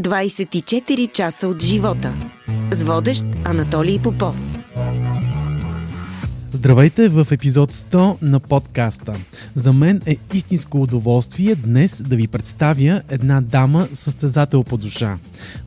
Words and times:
24 0.00 1.12
часа 1.12 1.48
от 1.48 1.62
живота. 1.62 2.14
С 2.70 2.82
водещ 2.82 3.24
Анатолий 3.44 3.98
Попов. 3.98 4.36
Здравейте 6.52 7.08
в 7.08 7.26
епизод 7.30 7.72
100 7.72 8.22
на 8.22 8.40
подкаста. 8.40 9.14
За 9.54 9.72
мен 9.72 10.00
е 10.06 10.16
истинско 10.34 10.82
удоволствие 10.82 11.54
днес 11.54 12.02
да 12.02 12.16
ви 12.16 12.28
представя 12.28 13.02
една 13.10 13.40
дама 13.40 13.88
състезател 13.94 14.64
по 14.64 14.76
душа. 14.76 15.18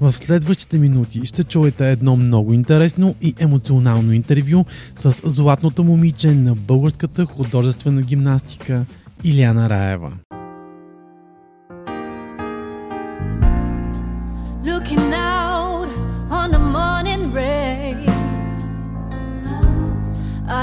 В 0.02 0.14
следващите 0.14 0.78
минути 0.78 1.26
ще 1.26 1.44
чуете 1.44 1.92
едно 1.92 2.16
много 2.16 2.54
интересно 2.54 3.16
и 3.22 3.34
емоционално 3.40 4.14
интервю 4.14 4.66
с 4.96 5.22
златното 5.24 5.84
момиче 5.84 6.32
на 6.32 6.56
българската 6.56 7.26
художествена 7.26 8.02
гимнастика 8.02 8.86
Иляна 9.24 9.70
Раева. 9.70 10.12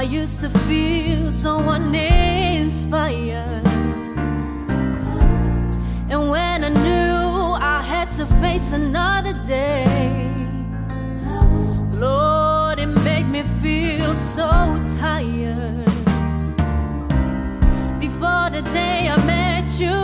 I 0.02 0.04
used 0.04 0.40
to 0.40 0.50
feel 0.50 1.30
so 1.30 1.60
uninspired 1.60 3.64
And 6.10 6.28
when 6.28 6.64
I 6.64 6.70
knew 6.70 7.54
I 7.62 7.80
had 7.86 8.10
to 8.16 8.26
face 8.42 8.72
another 8.72 9.32
day 9.46 10.26
Lord, 11.92 12.80
it 12.80 12.88
made 13.04 13.28
me 13.28 13.42
feel 13.42 14.12
so 14.14 14.50
tired. 14.98 15.86
Before 18.00 18.50
the 18.50 18.62
day 18.72 19.08
I 19.08 19.16
met 19.24 19.78
you 19.78 20.00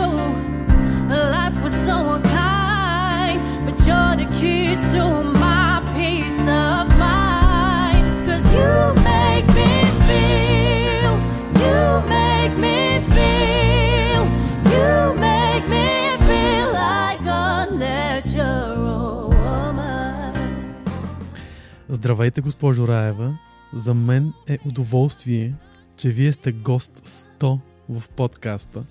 Life 1.09 1.61
was 1.61 1.73
so 1.73 2.13
unkind 2.13 3.65
But 3.65 3.77
you're 3.85 4.15
the 4.15 4.29
key 4.39 4.75
to 4.93 5.23
my 5.33 5.38
Здравейте, 21.99 22.41
госпожо 22.41 22.87
Раева! 22.87 23.37
За 23.73 23.93
мен 23.93 24.33
е 24.47 24.59
удоволствие, 24.65 25.53
че 25.97 26.09
вие 26.09 26.31
сте 26.31 26.51
гост 26.51 27.01
100 27.39 27.59
в 27.89 28.09
подкаста. 28.09 28.83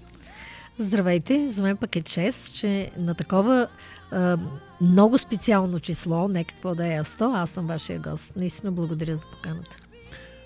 Здравейте! 0.78 1.48
За 1.48 1.62
мен 1.62 1.76
пък 1.76 1.96
е 1.96 2.02
чест, 2.02 2.54
че 2.54 2.90
на 2.98 3.14
такова 3.14 3.68
а, 4.10 4.38
много 4.80 5.18
специално 5.18 5.80
число, 5.80 6.28
не 6.28 6.44
какво 6.44 6.74
да 6.74 6.94
е 6.94 6.98
100, 6.98 7.42
аз 7.42 7.50
съм 7.50 7.66
вашия 7.66 7.98
гост. 7.98 8.32
Наистина 8.36 8.72
благодаря 8.72 9.16
за 9.16 9.26
поканата. 9.32 9.76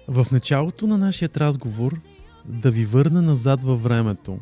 В 0.08 0.26
началото 0.32 0.86
на 0.86 0.98
нашия 0.98 1.28
разговор 1.36 2.00
да 2.44 2.70
ви 2.70 2.84
върна 2.84 3.22
назад 3.22 3.62
във 3.62 3.82
времето. 3.82 4.38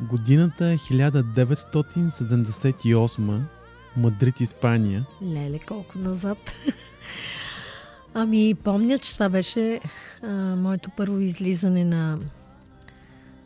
Годината 0.00 0.66
е 0.66 0.78
1978, 0.78 3.40
Мадрид, 3.96 4.40
Испания. 4.40 5.06
Леле, 5.22 5.58
колко 5.58 5.98
назад. 5.98 6.52
ами, 8.18 8.54
помня, 8.54 8.98
че 8.98 9.14
това 9.14 9.28
беше 9.28 9.80
а, 10.22 10.28
моето 10.56 10.90
първо 10.96 11.18
излизане 11.18 11.84
на 11.84 12.18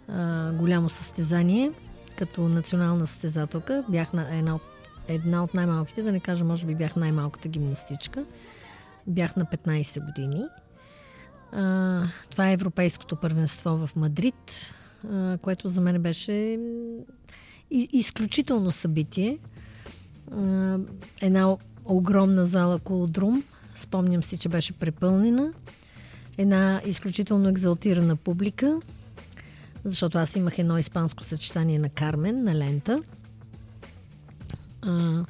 а, 0.09 0.53
голямо 0.53 0.91
състезание 0.91 1.73
като 2.17 2.49
национална 2.49 3.07
състезателка. 3.07 3.85
Бях 3.89 4.13
на 4.13 4.37
една 4.39 4.55
от, 4.55 4.63
една 5.09 5.45
от 5.45 5.55
най-малките, 5.55 6.03
да 6.03 6.13
не 6.13 6.21
кажа, 6.21 6.45
може 6.45 6.67
би 6.67 6.75
бях 6.75 6.97
най-малката 6.97 7.49
гимнастичка. 7.49 8.25
Бях 9.07 9.37
на 9.37 9.45
15 9.45 10.07
години. 10.07 10.45
А, 11.53 12.03
това 12.31 12.51
е 12.51 12.53
Европейското 12.53 13.17
първенство 13.17 13.87
в 13.87 13.97
Мадрид, 13.97 14.73
а, 15.11 15.39
което 15.43 15.69
за 15.69 15.81
мен 15.81 16.03
беше 16.03 16.59
изключително 17.71 18.73
събитие. 18.73 19.39
А, 20.33 20.79
една 21.23 21.57
огромна 21.85 22.47
зала 22.47 22.79
Колодрум. 22.79 23.43
Спомням 23.75 24.23
си, 24.23 24.39
че 24.39 24.49
беше 24.49 24.73
препълнена. 24.73 25.53
Една 26.39 26.83
изключително 26.85 27.49
екзалтирана 27.49 28.17
публика 28.17 28.81
защото 29.85 30.19
аз 30.19 30.37
имах 30.37 30.59
едно 30.59 30.79
испанско 30.79 31.25
съчетание 31.25 31.79
на 31.79 31.89
Кармен, 31.89 32.45
на 32.45 32.55
лента. 32.55 33.03
А, 34.83 35.25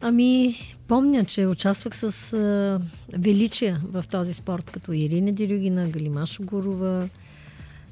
ами, 0.00 0.56
помня, 0.88 1.24
че 1.24 1.46
участвах 1.46 1.96
с 1.96 2.32
а, 2.32 2.80
величия 3.18 3.80
в 3.84 4.04
този 4.10 4.34
спорт, 4.34 4.70
като 4.70 4.92
Ирина 4.92 5.32
Дирюгина, 5.32 5.88
Галима 5.88 6.26
Шогурова, 6.26 7.08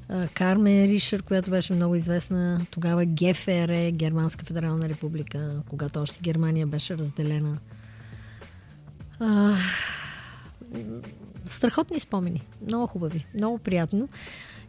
а, 0.09 0.27
Кармен 0.27 0.85
Ришер, 0.85 1.23
която 1.23 1.49
беше 1.51 1.73
много 1.73 1.95
известна 1.95 2.65
тогава, 2.71 3.05
ГФР, 3.05 3.91
Германска 3.91 4.45
федерална 4.45 4.89
република, 4.89 5.61
когато 5.69 6.01
още 6.01 6.19
Германия 6.21 6.67
беше 6.67 6.97
разделена. 6.97 7.57
А, 9.19 9.53
страхотни 11.45 11.99
спомени, 11.99 12.47
много 12.67 12.87
хубави, 12.87 13.25
много 13.33 13.57
приятно. 13.57 14.09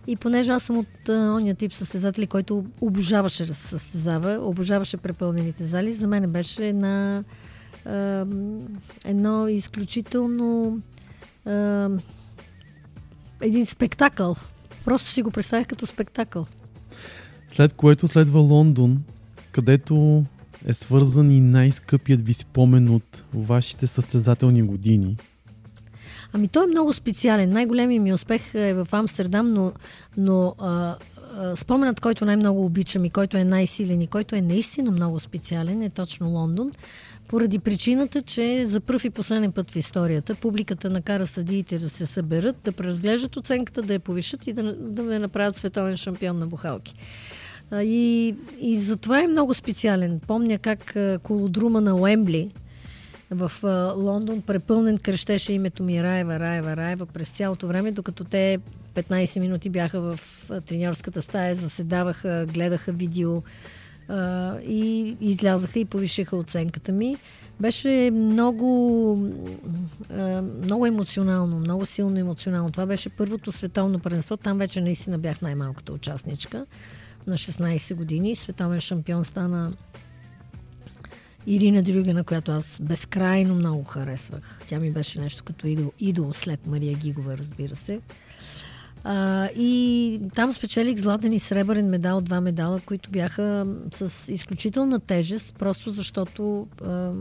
И 0.07 0.17
понеже 0.17 0.53
аз 0.53 0.63
съм 0.63 0.79
от 0.79 1.09
ония 1.09 1.55
тип 1.55 1.75
състезатели, 1.75 2.27
който 2.27 2.65
обожаваше 2.81 3.47
да 3.47 3.55
се 3.55 3.67
състезава, 3.69 4.39
обожаваше 4.49 4.97
препълнените 4.97 5.65
зали, 5.65 5.93
за 5.93 6.09
мен 6.09 6.33
беше 6.33 6.69
една, 6.69 7.25
е, 7.87 8.25
едно 9.05 9.49
изключително 9.49 10.81
е, 11.47 11.87
един 13.41 13.67
спектакъл. 13.67 14.37
Просто 14.85 15.11
си 15.11 15.23
го 15.23 15.31
представях 15.31 15.67
като 15.67 15.87
спектакъл. 15.87 16.47
След 17.53 17.73
което 17.73 18.09
следва 18.09 18.41
Лондон, 18.41 19.03
където 19.53 20.25
е 20.67 20.73
свързан 20.73 21.31
и 21.31 21.41
най-скъпият 21.41 22.27
ви 22.27 22.33
спомен 22.33 22.89
от 22.89 23.25
вашите 23.35 23.87
състезателни 23.87 24.63
години– 24.63 25.17
Ами 26.37 26.49
той 26.49 26.65
е 26.65 26.67
много 26.67 26.93
специален. 26.93 27.51
Най-големият 27.51 28.05
ми 28.05 28.13
успех 28.13 28.55
е 28.55 28.75
в 28.75 28.89
Амстердам, 28.93 29.53
но, 29.53 29.73
но 30.17 30.55
а, 30.59 30.97
а, 31.37 31.57
споменът, 31.57 32.01
който 32.01 32.25
най-много 32.25 32.65
обичам 32.65 33.05
и 33.05 33.11
който 33.11 33.37
е 33.37 33.45
най-силен 33.45 34.01
и 34.01 34.07
който 34.07 34.37
е 34.37 34.41
наистина 34.41 34.91
много 34.91 35.21
специален 35.21 35.83
е 35.83 35.91
точно 35.91 36.29
Лондон. 36.29 36.71
Поради 37.29 37.59
причината, 37.59 38.23
че 38.23 38.67
за 38.67 38.81
първ 38.81 39.05
и 39.05 39.11
последен 39.11 39.53
път 39.53 39.71
в 39.71 39.77
историята 39.77 40.35
публиката 40.35 40.91
накара 40.91 41.27
съдиите 41.27 41.79
да 41.79 41.89
се 41.89 42.07
съберат, 42.07 42.57
да 42.65 42.73
преразглеждат 42.73 43.37
оценката, 43.37 43.83
да 43.83 43.93
я 43.93 44.01
повишат 44.01 44.47
и 44.47 44.53
да, 44.53 44.77
да 44.77 45.03
ме 45.03 45.19
направят 45.19 45.57
световен 45.57 45.97
шампион 45.97 46.39
на 46.39 46.47
бухалки. 46.47 46.95
И, 47.73 48.35
и 48.61 48.77
затова 48.77 49.23
е 49.23 49.27
много 49.27 49.55
специален. 49.55 50.21
Помня 50.27 50.59
как 50.59 50.97
колодрума 51.23 51.81
на 51.81 51.97
Уембли, 51.97 52.51
в 53.31 53.53
Лондон 53.97 54.43
препълнен 54.43 54.99
крещеше 54.99 55.53
името 55.53 55.83
ми 55.83 56.03
Раева, 56.03 56.41
Раева, 56.41 56.77
Раева 56.77 57.07
през 57.07 57.29
цялото 57.29 57.67
време, 57.67 57.93
докато 57.93 58.25
те 58.25 58.59
15 58.95 59.41
минути 59.41 59.71
бяха 59.71 60.01
в 60.01 60.21
треньорската 60.67 61.23
стая, 61.23 61.55
заседаваха, 61.55 62.47
гледаха 62.55 62.93
видео 62.93 63.43
а, 64.09 64.57
и 64.61 65.17
излязаха 65.21 65.79
и 65.79 65.85
повишиха 65.85 66.37
оценката 66.37 66.93
ми. 66.93 67.17
Беше 67.61 68.11
много, 68.15 69.17
много 70.63 70.87
емоционално, 70.87 71.59
много 71.59 71.87
силно 71.87 72.19
емоционално. 72.19 72.71
Това 72.71 72.87
беше 72.87 73.09
първото 73.11 73.53
световно 73.53 73.99
първенство. 73.99 74.37
Там 74.37 74.59
вече 74.59 74.81
наистина 74.81 75.19
бях 75.19 75.43
най-малката 75.43 75.93
участничка 75.93 76.67
на 77.27 77.35
16 77.35 77.95
години. 77.95 78.35
Световен 78.35 78.81
шампион 78.81 79.25
стана 79.25 79.73
Ирина 81.47 81.83
Дрюгена, 81.83 82.25
която 82.25 82.53
аз 82.53 82.81
безкрайно 82.83 83.55
много 83.55 83.85
харесвах. 83.85 84.61
Тя 84.69 84.81
ми 84.81 84.91
беше 84.91 85.21
нещо 85.21 85.45
като 85.45 85.67
идол, 85.67 85.93
идол 85.99 86.33
след 86.33 86.67
Мария 86.67 86.95
Гигова, 86.95 87.39
разбира 87.39 87.77
се. 87.77 88.01
А, 89.05 89.47
и 89.57 90.21
там 90.35 90.53
спечелих 90.53 90.97
златен 90.97 91.33
и 91.33 91.39
сребърен 91.39 91.89
медал, 91.89 92.21
два 92.21 92.41
медала, 92.41 92.81
които 92.87 93.11
бяха 93.11 93.67
с 93.93 94.33
изключителна 94.33 95.01
тежест, 95.01 95.55
просто 95.59 95.91
защото 95.91 96.69
а, 96.85 97.13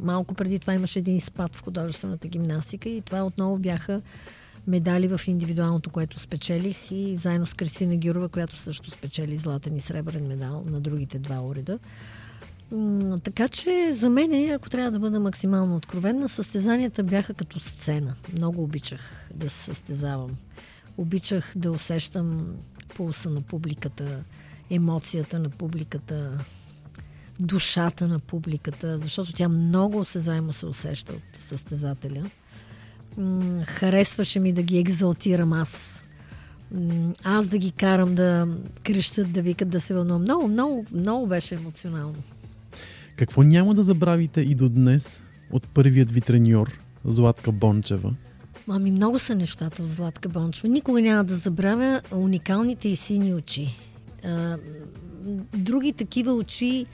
малко 0.00 0.34
преди 0.34 0.58
това 0.58 0.74
имаше 0.74 0.98
един 0.98 1.20
спад 1.20 1.56
в 1.56 1.62
художествената 1.62 2.28
гимнастика 2.28 2.88
и 2.88 3.00
това 3.00 3.22
отново 3.24 3.58
бяха 3.58 4.02
медали 4.66 5.08
в 5.08 5.20
индивидуалното, 5.28 5.90
което 5.90 6.20
спечелих 6.20 6.90
и 6.90 7.16
заедно 7.16 7.46
с 7.46 7.54
Кристина 7.54 7.96
Гюрова, 7.96 8.28
която 8.28 8.58
също 8.58 8.90
спечели 8.90 9.36
златен 9.36 9.76
и 9.76 9.80
сребърен 9.80 10.26
медал 10.26 10.64
на 10.66 10.80
другите 10.80 11.18
два 11.18 11.40
уреда. 11.40 11.78
Така 13.22 13.48
че 13.48 13.92
за 13.92 14.10
мен, 14.10 14.52
ако 14.52 14.70
трябва 14.70 14.90
да 14.90 14.98
бъда 14.98 15.20
максимално 15.20 15.76
откровенна, 15.76 16.28
състезанията 16.28 17.02
бяха 17.02 17.34
като 17.34 17.60
сцена. 17.60 18.14
Много 18.32 18.62
обичах 18.62 19.28
да 19.34 19.50
се 19.50 19.64
състезавам. 19.64 20.30
Обичах 20.96 21.52
да 21.56 21.72
усещам 21.72 22.46
пулса 22.94 23.30
на 23.30 23.40
публиката, 23.40 24.24
емоцията 24.70 25.38
на 25.38 25.50
публиката, 25.50 26.38
душата 27.40 28.08
на 28.08 28.18
публиката, 28.18 28.98
защото 28.98 29.32
тя 29.32 29.48
много 29.48 30.04
се 30.04 30.18
заемо 30.18 30.52
се 30.52 30.66
усеща 30.66 31.12
от 31.12 31.22
състезателя. 31.32 32.30
Харесваше 33.66 34.40
ми 34.40 34.52
да 34.52 34.62
ги 34.62 34.78
екзалтирам 34.78 35.52
аз. 35.52 36.04
Аз 37.24 37.48
да 37.48 37.58
ги 37.58 37.70
карам 37.70 38.14
да 38.14 38.48
крещат, 38.82 39.32
да 39.32 39.42
викат, 39.42 39.68
да 39.68 39.80
се 39.80 39.94
вълнувам. 39.94 40.22
Много, 40.22 40.48
много, 40.48 40.86
много 40.92 41.26
беше 41.26 41.54
емоционално. 41.54 42.16
Какво 43.16 43.42
няма 43.42 43.74
да 43.74 43.82
забравите 43.82 44.40
и 44.40 44.54
до 44.54 44.68
днес 44.68 45.22
от 45.50 45.68
първият 45.68 46.10
ви 46.10 46.20
треньор, 46.20 46.78
Златка 47.04 47.52
Бончева? 47.52 48.14
Ами 48.68 48.90
много 48.90 49.18
са 49.18 49.34
нещата 49.34 49.82
от 49.82 49.88
Златка 49.88 50.28
Бончева. 50.28 50.68
Никога 50.68 51.00
няма 51.00 51.24
да 51.24 51.34
забравя 51.34 52.00
уникалните 52.12 52.88
и 52.88 52.96
сини 52.96 53.34
очи. 53.34 53.74
Други 55.54 55.92
такива 55.92 56.32
очи, 56.32 56.86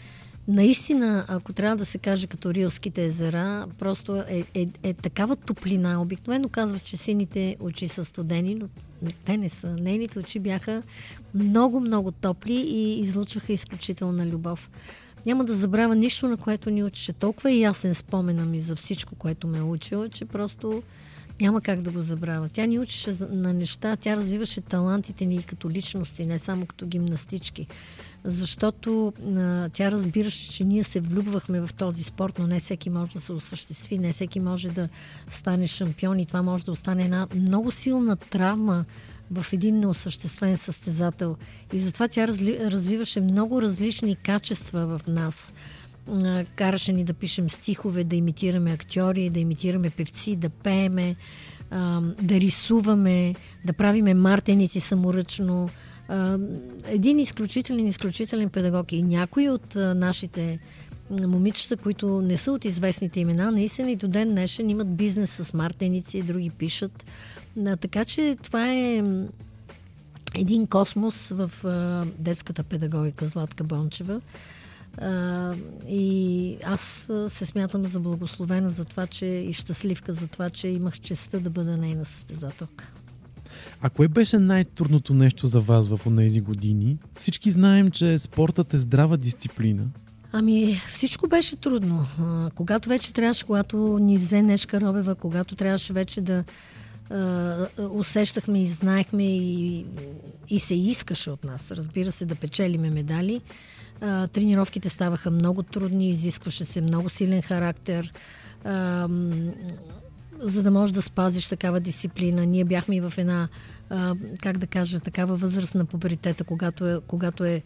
наистина, 0.49 1.25
ако 1.29 1.53
трябва 1.53 1.77
да 1.77 1.85
се 1.85 1.99
каже 1.99 2.27
като 2.27 2.55
Рилските 2.55 3.05
езера, 3.05 3.67
просто 3.79 4.17
е, 4.17 4.45
е, 4.55 4.69
е 4.83 4.95
такава 4.95 5.37
топлина. 5.37 6.03
Обикновено 6.03 6.49
казват, 6.49 6.85
че 6.85 6.97
сините 6.97 7.57
очи 7.61 7.89
са 7.89 8.05
студени, 8.05 8.55
но 8.55 8.69
те 9.25 9.37
не 9.37 9.49
са. 9.49 9.77
Нейните 9.77 10.19
очи 10.19 10.39
бяха 10.39 10.83
много, 11.35 11.81
много 11.81 12.13
топли 12.13 12.55
и 12.55 13.01
излучваха 13.01 13.53
изключителна 13.53 14.27
любов. 14.27 14.71
Няма 15.27 15.45
да 15.45 15.55
забравя 15.55 15.97
нищо, 15.97 16.29
на 16.29 16.37
което 16.37 16.71
ни 16.71 16.85
учеше. 16.85 17.13
Толкова 17.13 17.51
е 17.51 17.59
ясен 17.59 17.95
спомена 17.95 18.45
ми 18.45 18.61
за 18.61 18.77
всичко, 18.77 19.15
което 19.15 19.47
ме 19.47 19.59
е 19.59 19.63
учила, 19.63 20.09
че 20.09 20.25
просто 20.25 20.83
няма 21.41 21.61
как 21.61 21.83
да 21.83 21.91
го 21.91 22.03
забравя. 22.03 22.49
Тя 22.53 22.67
ни 22.67 22.79
учеше 22.79 23.13
на 23.31 23.53
неща, 23.53 23.97
тя 23.97 24.17
развиваше 24.17 24.61
талантите 24.61 25.27
ни 25.27 25.43
като 25.43 25.71
личности, 25.71 26.27
не 26.27 26.39
само 26.39 26.67
като 26.67 26.87
гимнастички. 26.87 27.67
Защото 28.25 29.13
а, 29.37 29.69
тя 29.69 29.91
разбираше, 29.91 30.51
че 30.51 30.65
ние 30.65 30.83
се 30.83 31.01
влюбвахме 31.01 31.61
в 31.61 31.75
този 31.75 32.05
спорт, 32.05 32.39
но 32.39 32.47
не 32.47 32.61
всеки 32.61 32.91
може 32.91 33.13
да 33.13 33.21
се 33.21 33.33
осъществи, 33.33 33.99
не 33.99 34.13
всеки 34.13 34.41
може 34.41 34.69
да 34.69 34.89
стане 35.29 35.67
шампион 35.67 36.19
и 36.19 36.27
това 36.27 36.43
може 36.43 36.65
да 36.65 36.73
остане 36.73 37.05
една 37.05 37.27
много 37.35 37.71
силна 37.71 38.17
травма 38.17 38.85
в 39.31 39.53
един 39.53 39.81
неосъществен 39.81 40.57
състезател. 40.57 41.37
И 41.73 41.79
затова 41.79 42.09
тя 42.09 42.29
разли, 42.29 42.59
развиваше 42.61 43.21
много 43.21 43.63
различни 43.63 44.17
качества 44.17 44.87
в 44.87 45.07
нас. 45.07 45.53
Караше 46.57 46.93
ни 46.93 47.05
да 47.05 47.15
пишем 47.15 47.51
стихове, 47.51 48.05
да 48.05 48.17
имитираме 48.17 48.73
актьори, 48.73 49.31
да 49.31 49.41
имитираме 49.41 49.91
певци, 49.91 50.37
да 50.37 50.49
пееме, 50.49 51.17
да 52.23 52.41
рисуваме, 52.41 53.35
да 53.65 53.73
правиме 53.73 54.15
мартеници 54.15 54.81
саморъчно. 54.81 55.71
Един 56.87 57.19
изключителен, 57.19 57.87
изключителен 57.87 58.49
педагог 58.49 58.93
и 58.93 59.03
някои 59.03 59.49
от 59.49 59.75
нашите 59.75 60.59
момичета, 61.11 61.77
които 61.77 62.21
не 62.21 62.37
са 62.37 62.53
от 62.53 62.65
известните 62.65 63.21
имена, 63.21 63.53
наистина 63.53 63.91
и 63.91 63.97
до 63.97 64.09
ден 64.09 64.31
днешен 64.31 64.71
имат 64.71 64.97
бизнес 64.97 65.31
с 65.31 65.55
мартеници, 65.55 66.23
други 66.23 66.51
пишат. 66.51 67.07
Така 67.81 68.05
че 68.05 68.37
това 68.43 68.73
е 68.73 69.03
един 70.35 70.67
космос 70.67 71.29
в 71.29 71.51
детската 72.19 72.63
педагогика 72.63 73.27
Златка 73.27 73.65
Бончева. 73.65 74.21
И 75.89 76.57
аз 76.65 77.11
се 77.29 77.47
смятам 77.47 77.87
за 77.87 78.01
благословена 78.01 78.71
за 78.71 78.85
това, 78.85 79.07
че 79.07 79.27
и 79.27 79.53
щастливка 79.53 80.13
за 80.13 80.27
това, 80.27 80.51
че 80.51 80.69
имах 80.69 81.01
честа 81.01 81.41
да 81.41 81.51
бъда 81.51 81.77
нейна 81.77 82.05
състезателка. 82.05 82.93
А 83.81 83.91
кое 83.91 84.09
беше 84.09 84.39
най-трудното 84.39 85.15
нещо 85.15 85.47
за 85.47 85.61
вас 85.61 85.89
в 85.89 86.17
тези 86.17 86.41
години? 86.41 86.97
Всички 87.21 87.51
знаем, 87.51 87.91
че 87.91 88.19
спортът 88.19 88.75
е 88.75 88.79
здрава 88.79 89.17
дисциплина. 89.17 89.87
Ами, 90.33 90.81
всичко 90.89 91.29
беше 91.29 91.57
трудно. 91.57 92.07
А, 92.21 92.51
когато 92.55 92.89
вече 92.89 93.13
трябваше, 93.13 93.47
когато 93.47 93.99
ни 93.99 94.19
взе 94.19 94.43
Нешка 94.43 94.81
Робева, 94.81 95.15
когато 95.15 95.55
трябваше 95.55 95.93
вече 95.93 96.21
да 96.21 96.45
а, 97.11 97.67
усещахме 97.91 98.63
и 98.63 98.67
знаехме 98.67 99.37
и, 99.37 99.87
и 100.49 100.59
се 100.59 100.75
искаше 100.75 101.31
от 101.31 101.45
нас, 101.45 101.71
разбира 101.71 102.13
се, 102.13 102.27
да 102.27 102.35
печелиме 102.35 102.91
медали. 102.91 103.41
А, 104.01 104.27
тренировките 104.27 104.89
ставаха 104.89 105.31
много 105.31 105.63
трудни, 105.63 106.11
изискваше 106.11 106.65
се 106.65 106.81
много 106.81 107.09
силен 107.09 107.43
характер. 107.43 108.13
А, 108.65 109.09
за 110.41 110.63
да 110.63 110.71
можеш 110.71 110.95
да 110.95 111.03
спазиш 111.03 111.49
такава 111.49 111.81
дисциплина. 111.81 112.47
Ние 112.47 112.65
бяхме 112.65 112.97
и 112.97 113.01
в 113.01 113.13
една, 113.17 113.49
а, 113.91 114.15
как 114.43 114.59
да 114.59 114.67
кажа, 114.67 115.01
такава 115.01 115.37
възраст 115.37 115.75
на 115.75 115.85
пуберитета, 115.85 116.45
когато 116.45 116.87
е, 116.87 117.01
когато 117.07 117.45
е 117.45 117.63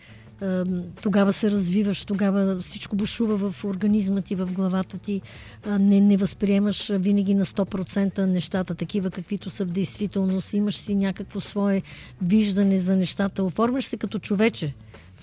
тогава 1.02 1.32
се 1.32 1.50
развиваш, 1.50 2.04
тогава 2.04 2.58
всичко 2.60 2.96
бушува 2.96 3.50
в 3.50 3.64
организма 3.64 4.20
ти, 4.20 4.34
в 4.34 4.52
главата 4.52 4.98
ти. 4.98 5.20
Не, 5.66 6.00
не 6.00 6.16
възприемаш 6.16 6.88
винаги 6.88 7.34
на 7.34 7.44
100% 7.44 8.18
нещата, 8.18 8.74
такива 8.74 9.10
каквито 9.10 9.50
са 9.50 9.64
в 9.64 9.68
действителност. 9.68 10.52
Имаш 10.52 10.76
си 10.76 10.94
някакво 10.94 11.40
свое 11.40 11.82
виждане 12.22 12.78
за 12.78 12.96
нещата. 12.96 13.44
Оформяш 13.44 13.84
се 13.84 13.96
като 13.96 14.18
човече 14.18 14.74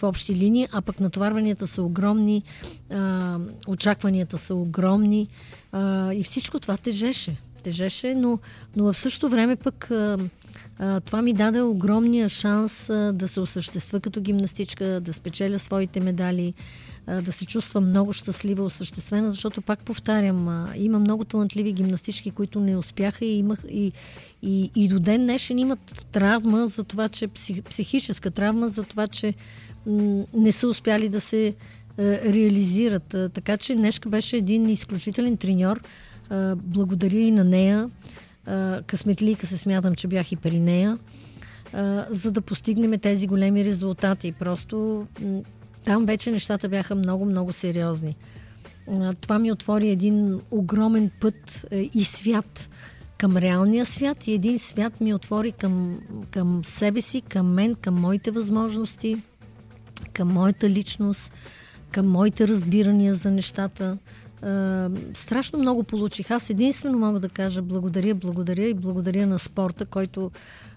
в 0.01 0.07
общи 0.07 0.35
линии, 0.35 0.67
а 0.71 0.81
пък 0.81 0.99
натоварванията 0.99 1.67
са 1.67 1.83
огромни, 1.83 2.43
а, 2.89 3.37
очакванията 3.67 4.37
са 4.37 4.55
огромни 4.55 5.27
а, 5.71 6.13
и 6.13 6.23
всичко 6.23 6.59
това 6.59 6.77
тежеше. 6.77 7.37
Тежеше, 7.63 8.15
но, 8.15 8.39
но 8.75 8.83
в 8.83 8.97
същото 8.97 9.29
време 9.29 9.55
пък 9.55 9.91
а, 9.91 10.17
а, 10.79 10.99
това 10.99 11.21
ми 11.21 11.33
даде 11.33 11.61
огромния 11.61 12.29
шанс 12.29 12.89
а, 12.89 13.13
да 13.13 13.27
се 13.27 13.39
осъществя 13.39 13.99
като 13.99 14.21
гимнастичка, 14.21 14.85
да 15.01 15.13
спечеля 15.13 15.59
своите 15.59 15.99
медали, 15.99 16.53
а, 17.07 17.21
да 17.21 17.31
се 17.31 17.45
чувствам 17.45 17.85
много 17.85 18.13
щастлива, 18.13 18.63
осъществена, 18.63 19.31
защото 19.31 19.61
пак 19.61 19.79
повтарям, 19.79 20.47
а, 20.47 20.69
има 20.75 20.99
много 20.99 21.25
талантливи 21.25 21.73
гимнастички, 21.73 22.31
които 22.31 22.59
не 22.59 22.77
успяха 22.77 23.25
и 23.25 23.37
имах 23.37 23.59
и, 23.69 23.91
и, 24.41 24.71
и 24.75 24.87
до 24.87 24.99
ден 24.99 25.21
днешен 25.21 25.59
имат 25.59 26.05
травма 26.11 26.67
за 26.67 26.83
това, 26.83 27.09
че 27.09 27.27
псих, 27.27 27.63
психическа 27.63 28.31
травма 28.31 28.69
за 28.69 28.83
това, 28.83 29.07
че 29.07 29.33
не 30.33 30.51
са 30.51 30.67
успяли 30.67 31.09
да 31.09 31.21
се 31.21 31.55
а, 31.97 32.03
реализират. 32.03 33.13
А, 33.13 33.29
така 33.29 33.57
че 33.57 33.75
днешка 33.75 34.09
беше 34.09 34.37
един 34.37 34.69
изключителен 34.69 35.37
треньор. 35.37 35.81
А, 36.29 36.55
благодаря 36.55 37.19
и 37.19 37.31
на 37.31 37.43
нея 37.43 37.89
късметлика 38.87 39.47
се 39.47 39.57
смятам, 39.57 39.95
че 39.95 40.07
бях 40.07 40.31
и 40.31 40.35
при 40.35 40.59
нея, 40.59 40.97
за 42.09 42.31
да 42.31 42.41
постигнем 42.41 42.99
тези 42.99 43.27
големи 43.27 43.65
резултати. 43.65 44.31
Просто 44.31 45.07
там 45.85 46.05
вече 46.05 46.31
нещата 46.31 46.69
бяха 46.69 46.95
много, 46.95 47.25
много 47.25 47.53
сериозни. 47.53 48.15
Това 49.21 49.39
ми 49.39 49.51
отвори 49.51 49.89
един 49.89 50.41
огромен 50.51 51.11
път 51.21 51.65
и 51.93 52.03
свят 52.03 52.69
към 53.21 53.37
реалния 53.37 53.85
свят 53.85 54.27
и 54.27 54.33
един 54.33 54.59
свят 54.59 55.01
ми 55.01 55.13
отвори 55.13 55.51
към, 55.51 55.99
към 56.31 56.61
себе 56.65 57.01
си, 57.01 57.21
към 57.21 57.53
мен, 57.53 57.75
към 57.75 58.01
моите 58.01 58.31
възможности, 58.31 59.21
към 60.13 60.27
моята 60.27 60.69
личност, 60.69 61.31
към 61.91 62.09
моите 62.09 62.47
разбирания 62.47 63.13
за 63.13 63.31
нещата– 63.31 63.97
страшно 65.13 65.59
много 65.59 65.83
получих. 65.83 66.31
Аз 66.31 66.49
единствено 66.49 66.99
мога 66.99 67.19
да 67.19 67.29
кажа 67.29 67.61
благодаря, 67.61 68.15
благодаря 68.15 68.67
и 68.67 68.73
благодаря 68.73 69.27
на 69.27 69.39
спорта, 69.39 69.85
който 69.85 70.31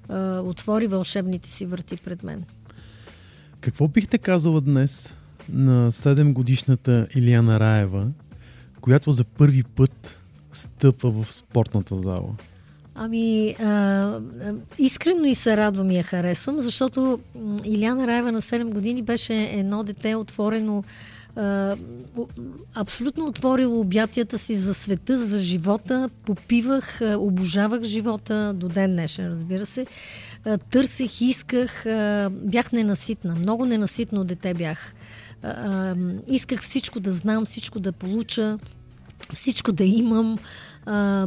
а, 0.08 0.40
отвори 0.40 0.86
вълшебните 0.86 1.48
си 1.48 1.66
врати 1.66 1.96
пред 1.96 2.22
мен. 2.22 2.44
Какво 3.60 3.88
бихте 3.88 4.18
казала 4.18 4.60
днес 4.60 5.16
на 5.48 5.92
7 5.92 6.32
годишната 6.32 7.06
Илияна 7.14 7.60
Раева, 7.60 8.08
която 8.80 9.10
за 9.10 9.24
първи 9.24 9.62
път 9.62 10.16
стъпва 10.52 11.10
в 11.10 11.34
спортната 11.34 11.96
зала? 11.96 12.34
Ами, 12.94 13.50
а, 13.50 14.20
искрено 14.78 15.24
и 15.24 15.34
се 15.34 15.56
радвам 15.56 15.90
и 15.90 15.96
я 15.96 16.02
харесвам, 16.02 16.60
защото 16.60 17.18
Иляна 17.64 18.06
Раева 18.06 18.32
на 18.32 18.42
7 18.42 18.70
години 18.70 19.02
беше 19.02 19.42
едно 19.42 19.84
дете 19.84 20.14
отворено 20.14 20.84
абсолютно 22.74 23.26
отворило 23.26 23.80
обятията 23.80 24.38
си 24.38 24.56
за 24.56 24.74
света, 24.74 25.18
за 25.18 25.38
живота. 25.38 26.10
Попивах, 26.26 27.00
обожавах 27.18 27.82
живота 27.82 28.52
до 28.54 28.68
ден 28.68 28.92
днешен, 28.92 29.28
разбира 29.28 29.66
се. 29.66 29.86
Търсех, 30.70 31.20
исках, 31.20 31.84
бях 32.30 32.72
ненаситна. 32.72 33.34
Много 33.34 33.66
ненаситно 33.66 34.24
дете 34.24 34.54
бях. 34.54 34.94
Исках 36.26 36.62
всичко 36.62 37.00
да 37.00 37.12
знам, 37.12 37.44
всичко 37.44 37.80
да 37.80 37.92
получа, 37.92 38.58
всичко 39.32 39.72
да 39.72 39.84
имам. 39.84 40.38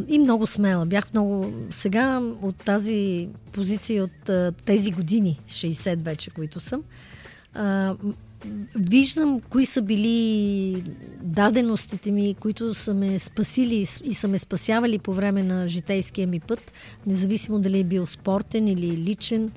И 0.07 0.19
много 0.19 0.47
смела. 0.47 0.85
Бях 0.85 1.13
много... 1.13 1.53
Сега 1.69 2.21
от 2.41 2.55
тази 2.55 3.29
позиция, 3.51 4.03
от 4.03 4.29
тези 4.65 4.91
години, 4.91 5.39
60 5.47 6.03
вече, 6.03 6.29
които 6.29 6.59
съм, 6.59 6.83
виждам 8.75 9.39
кои 9.39 9.65
са 9.65 9.81
били 9.81 10.83
даденостите 11.21 12.11
ми, 12.11 12.35
които 12.39 12.73
са 12.73 12.93
ме 12.93 13.19
спасили 13.19 13.75
и 14.03 14.13
са 14.13 14.27
ме 14.27 14.39
спасявали 14.39 14.99
по 14.99 15.13
време 15.13 15.43
на 15.43 15.67
житейския 15.67 16.27
ми 16.27 16.39
път, 16.39 16.73
независимо 17.07 17.59
дали 17.59 17.79
е 17.79 17.83
бил 17.83 18.05
спортен 18.05 18.67
или 18.67 18.97
личен. 18.97 19.51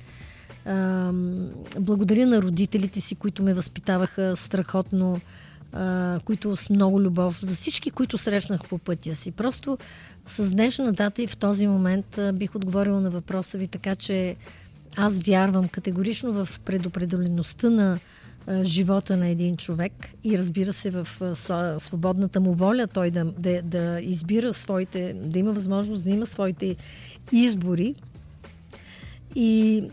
благодаря 1.79 2.27
на 2.27 2.41
родителите 2.41 3.01
си, 3.01 3.15
които 3.15 3.43
ме 3.43 3.53
възпитаваха 3.53 4.35
страхотно. 4.35 5.19
Които 6.25 6.55
с 6.55 6.69
много 6.69 7.01
любов, 7.01 7.39
за 7.41 7.55
всички, 7.55 7.91
които 7.91 8.17
срещнах 8.17 8.61
по 8.69 8.77
пътя 8.77 9.15
си. 9.15 9.31
Просто 9.31 9.77
с 10.25 10.51
днешна 10.51 10.93
дата 10.93 11.21
и 11.21 11.27
в 11.27 11.37
този 11.37 11.67
момент 11.67 12.19
бих 12.33 12.55
отговорила 12.55 13.01
на 13.01 13.09
въпроса 13.09 13.57
ви, 13.57 13.67
така 13.67 13.95
че 13.95 14.35
аз 14.97 15.19
вярвам 15.19 15.67
категорично 15.67 16.45
в 16.45 16.59
предопределеността 16.65 17.69
на 17.69 17.99
живота 18.63 19.17
на 19.17 19.27
един 19.27 19.57
човек 19.57 20.09
и 20.23 20.37
разбира 20.37 20.73
се 20.73 20.89
в 20.89 21.07
свободната 21.79 22.39
му 22.39 22.53
воля 22.53 22.87
той 22.87 23.11
да, 23.11 23.25
да, 23.25 23.61
да 23.61 23.99
избира 24.01 24.53
своите, 24.53 25.13
да 25.13 25.39
има 25.39 25.53
възможност 25.53 26.03
да 26.03 26.09
има 26.09 26.25
своите 26.25 26.75
избори. 27.31 27.95
И 29.35 29.83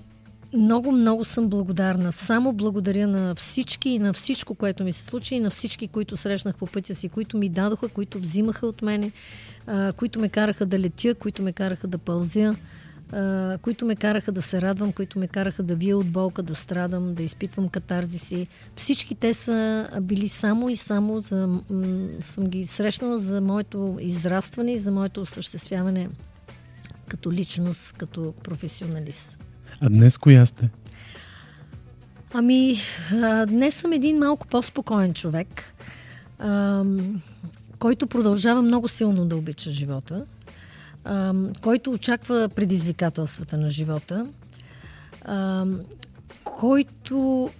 много, 0.55 0.93
много 0.93 1.25
съм 1.25 1.49
благодарна. 1.49 2.13
Само 2.13 2.53
благодаря 2.53 3.07
на 3.07 3.35
всички 3.35 3.91
и 3.91 3.99
на 3.99 4.13
всичко, 4.13 4.55
което 4.55 4.85
ми 4.85 4.93
се 4.93 5.05
случи 5.05 5.35
и 5.35 5.41
на 5.41 5.51
всички, 5.51 5.89
които 5.89 6.17
срещнах 6.17 6.57
по 6.57 6.67
пътя 6.67 6.95
си, 6.95 7.09
които 7.09 7.37
ми 7.37 7.49
дадоха, 7.49 7.89
които 7.89 8.19
взимаха 8.19 8.67
от 8.67 8.83
мене, 8.83 9.13
които 9.97 10.21
ме 10.21 10.29
караха 10.29 10.67
да 10.67 10.79
летя, 10.79 11.15
които 11.15 11.43
ме 11.43 11.53
караха 11.53 11.89
да 11.89 11.99
пълзя, 11.99 12.57
които 13.63 13.87
ме 13.87 13.97
караха 13.97 14.33
да 14.33 14.43
се 14.43 14.63
радвам, 14.63 14.93
които 14.93 15.19
ме 15.19 15.29
караха 15.29 15.63
да 15.63 15.77
вия 15.77 15.99
от 15.99 16.11
болка, 16.11 16.43
да 16.43 16.55
страдам, 16.55 17.15
да 17.15 17.23
изпитвам 17.23 17.69
катарзиси. 17.69 18.47
Всички 18.77 19.15
те 19.15 19.35
са 19.35 19.89
били 20.01 20.29
само 20.29 20.69
и 20.69 20.77
само 20.77 21.21
за, 21.21 21.61
съм 22.21 22.47
ги 22.47 22.67
срещнала 22.67 23.19
за 23.19 23.41
моето 23.41 23.99
израстване 24.01 24.73
и 24.73 24.79
за 24.79 24.93
моето 24.93 25.21
осъществяване 25.21 26.09
като 27.09 27.33
личност, 27.33 27.93
като 27.93 28.35
професионалист. 28.43 29.39
А 29.81 29.89
днес 29.89 30.19
коя 30.19 30.47
сте? 30.47 30.71
Ами, 32.35 32.77
днес 33.49 33.75
съм 33.75 33.93
един 33.93 34.19
малко 34.19 34.47
по-спокоен 34.47 35.15
човек, 35.15 35.75
който 37.79 38.07
продължава 38.07 38.63
много 38.63 38.89
силно 38.89 39.27
да 39.27 39.37
обича 39.37 39.71
живота, 39.71 40.25
който 41.61 41.91
очаква 41.91 42.49
предизвикателствата 42.49 43.57
на 43.57 43.71
живота, 43.71 44.27
който 46.45 47.51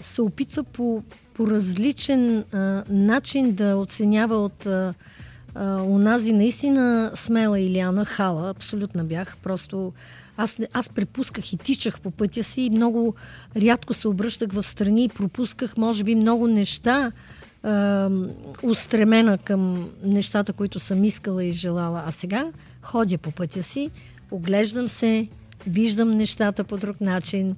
се 0.00 0.22
опитва 0.22 0.64
по, 0.64 1.02
по 1.34 1.46
различен 1.46 2.44
начин 2.88 3.54
да 3.54 3.76
оценява 3.76 4.36
от 4.36 4.66
а, 5.54 5.82
унази 5.82 6.32
наистина 6.32 7.10
смела 7.14 7.60
Илиана 7.60 8.04
Хала, 8.04 8.50
абсолютно 8.50 9.04
бях, 9.04 9.36
просто 9.36 9.92
аз, 10.36 10.58
аз 10.72 10.88
препусках 10.88 11.52
и 11.52 11.56
тичах 11.56 12.00
по 12.00 12.10
пътя 12.10 12.44
си. 12.44 12.62
И 12.62 12.70
много 12.70 13.14
рядко 13.56 13.94
се 13.94 14.08
обръщах 14.08 14.52
в 14.52 14.62
страни 14.62 15.04
и 15.04 15.08
пропусках, 15.08 15.76
може 15.76 16.04
би, 16.04 16.14
много 16.14 16.48
неща, 16.48 17.12
а, 17.62 18.10
устремена 18.62 19.38
към 19.38 19.88
нещата, 20.04 20.52
които 20.52 20.80
съм 20.80 21.04
искала 21.04 21.44
и 21.44 21.52
желала. 21.52 22.02
А 22.06 22.12
сега 22.12 22.46
ходя 22.82 23.18
по 23.18 23.30
пътя 23.30 23.62
си, 23.62 23.90
оглеждам 24.30 24.88
се, 24.88 25.28
виждам 25.66 26.10
нещата 26.10 26.64
по 26.64 26.76
друг 26.76 27.00
начин, 27.00 27.56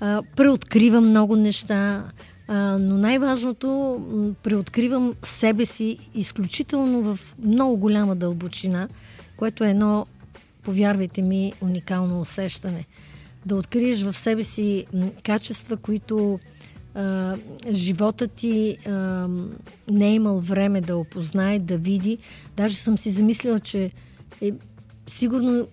а, 0.00 0.22
преоткривам 0.36 1.08
много 1.08 1.36
неща, 1.36 2.04
но 2.48 2.96
най-важното, 2.96 4.00
преоткривам 4.42 5.14
себе 5.22 5.64
си 5.64 5.98
изключително 6.14 7.02
в 7.02 7.36
много 7.44 7.76
голяма 7.76 8.16
дълбочина, 8.16 8.88
което 9.36 9.64
е 9.64 9.70
едно, 9.70 10.06
повярвайте 10.62 11.22
ми, 11.22 11.52
уникално 11.60 12.20
усещане. 12.20 12.84
Да 13.46 13.56
откриеш 13.56 14.02
в 14.02 14.16
себе 14.16 14.44
си 14.44 14.86
качества, 15.22 15.76
които 15.76 16.40
а, 16.94 17.36
живота 17.70 18.28
ти 18.28 18.78
а, 18.86 18.90
не 19.90 20.08
е 20.08 20.14
имал 20.14 20.40
време 20.40 20.80
да 20.80 20.96
опознае, 20.96 21.58
да 21.58 21.78
види. 21.78 22.18
Даже 22.56 22.76
съм 22.76 22.98
си 22.98 23.10
замислила, 23.10 23.60
че 23.60 23.90
е, 24.40 24.52
сигурно 25.06 25.66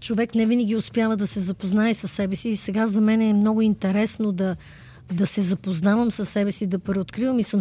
човек 0.00 0.34
не 0.34 0.46
винаги 0.46 0.76
успява 0.76 1.16
да 1.16 1.26
се 1.26 1.40
запознае 1.40 1.94
със 1.94 2.10
себе 2.10 2.36
си 2.36 2.48
и 2.48 2.56
сега 2.56 2.86
за 2.86 3.00
мен 3.00 3.20
е 3.20 3.32
много 3.32 3.62
интересно 3.62 4.32
да, 4.32 4.56
да 5.12 5.26
се 5.26 5.42
запознавам 5.42 6.10
със 6.10 6.28
себе 6.28 6.52
си, 6.52 6.66
да 6.66 6.78
преоткривам 6.78 7.38
и 7.38 7.42
съм, 7.42 7.60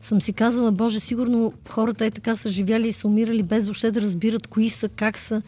съм 0.00 0.22
си 0.22 0.32
казвала, 0.32 0.72
Боже, 0.72 1.00
сигурно 1.00 1.52
хората 1.68 2.04
е 2.04 2.10
така 2.10 2.36
са 2.36 2.50
живяли 2.50 2.88
и 2.88 2.92
са 2.92 3.06
умирали 3.08 3.42
без 3.42 3.64
въобще 3.64 3.90
да 3.90 4.00
разбират 4.00 4.46
кои 4.46 4.68
са, 4.68 4.88
как 4.88 5.18
са. 5.18 5.42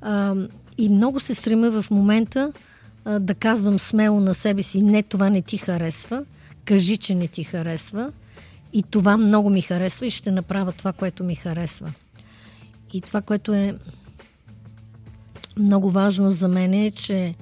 А, 0.00 0.34
и 0.78 0.88
много 0.88 1.20
се 1.20 1.34
стремя 1.34 1.82
в 1.82 1.90
момента 1.90 2.52
а, 3.04 3.18
да 3.18 3.34
казвам 3.34 3.78
смело 3.78 4.20
на 4.20 4.34
себе 4.34 4.62
си, 4.62 4.82
не, 4.82 5.02
това 5.02 5.30
не 5.30 5.42
ти 5.42 5.56
харесва, 5.58 6.24
кажи, 6.64 6.96
че 6.96 7.14
не 7.14 7.28
ти 7.28 7.44
харесва 7.44 8.12
и 8.72 8.82
това 8.82 9.16
много 9.16 9.50
ми 9.50 9.62
харесва 9.62 10.06
и 10.06 10.10
ще 10.10 10.30
направя 10.30 10.72
това, 10.72 10.92
което 10.92 11.24
ми 11.24 11.34
харесва. 11.34 11.92
И 12.92 13.00
това, 13.00 13.20
което 13.20 13.54
е 13.54 13.74
много 15.58 15.90
важно 15.90 16.32
за 16.32 16.48
мен 16.48 16.74
е, 16.74 16.90
че 16.90 17.34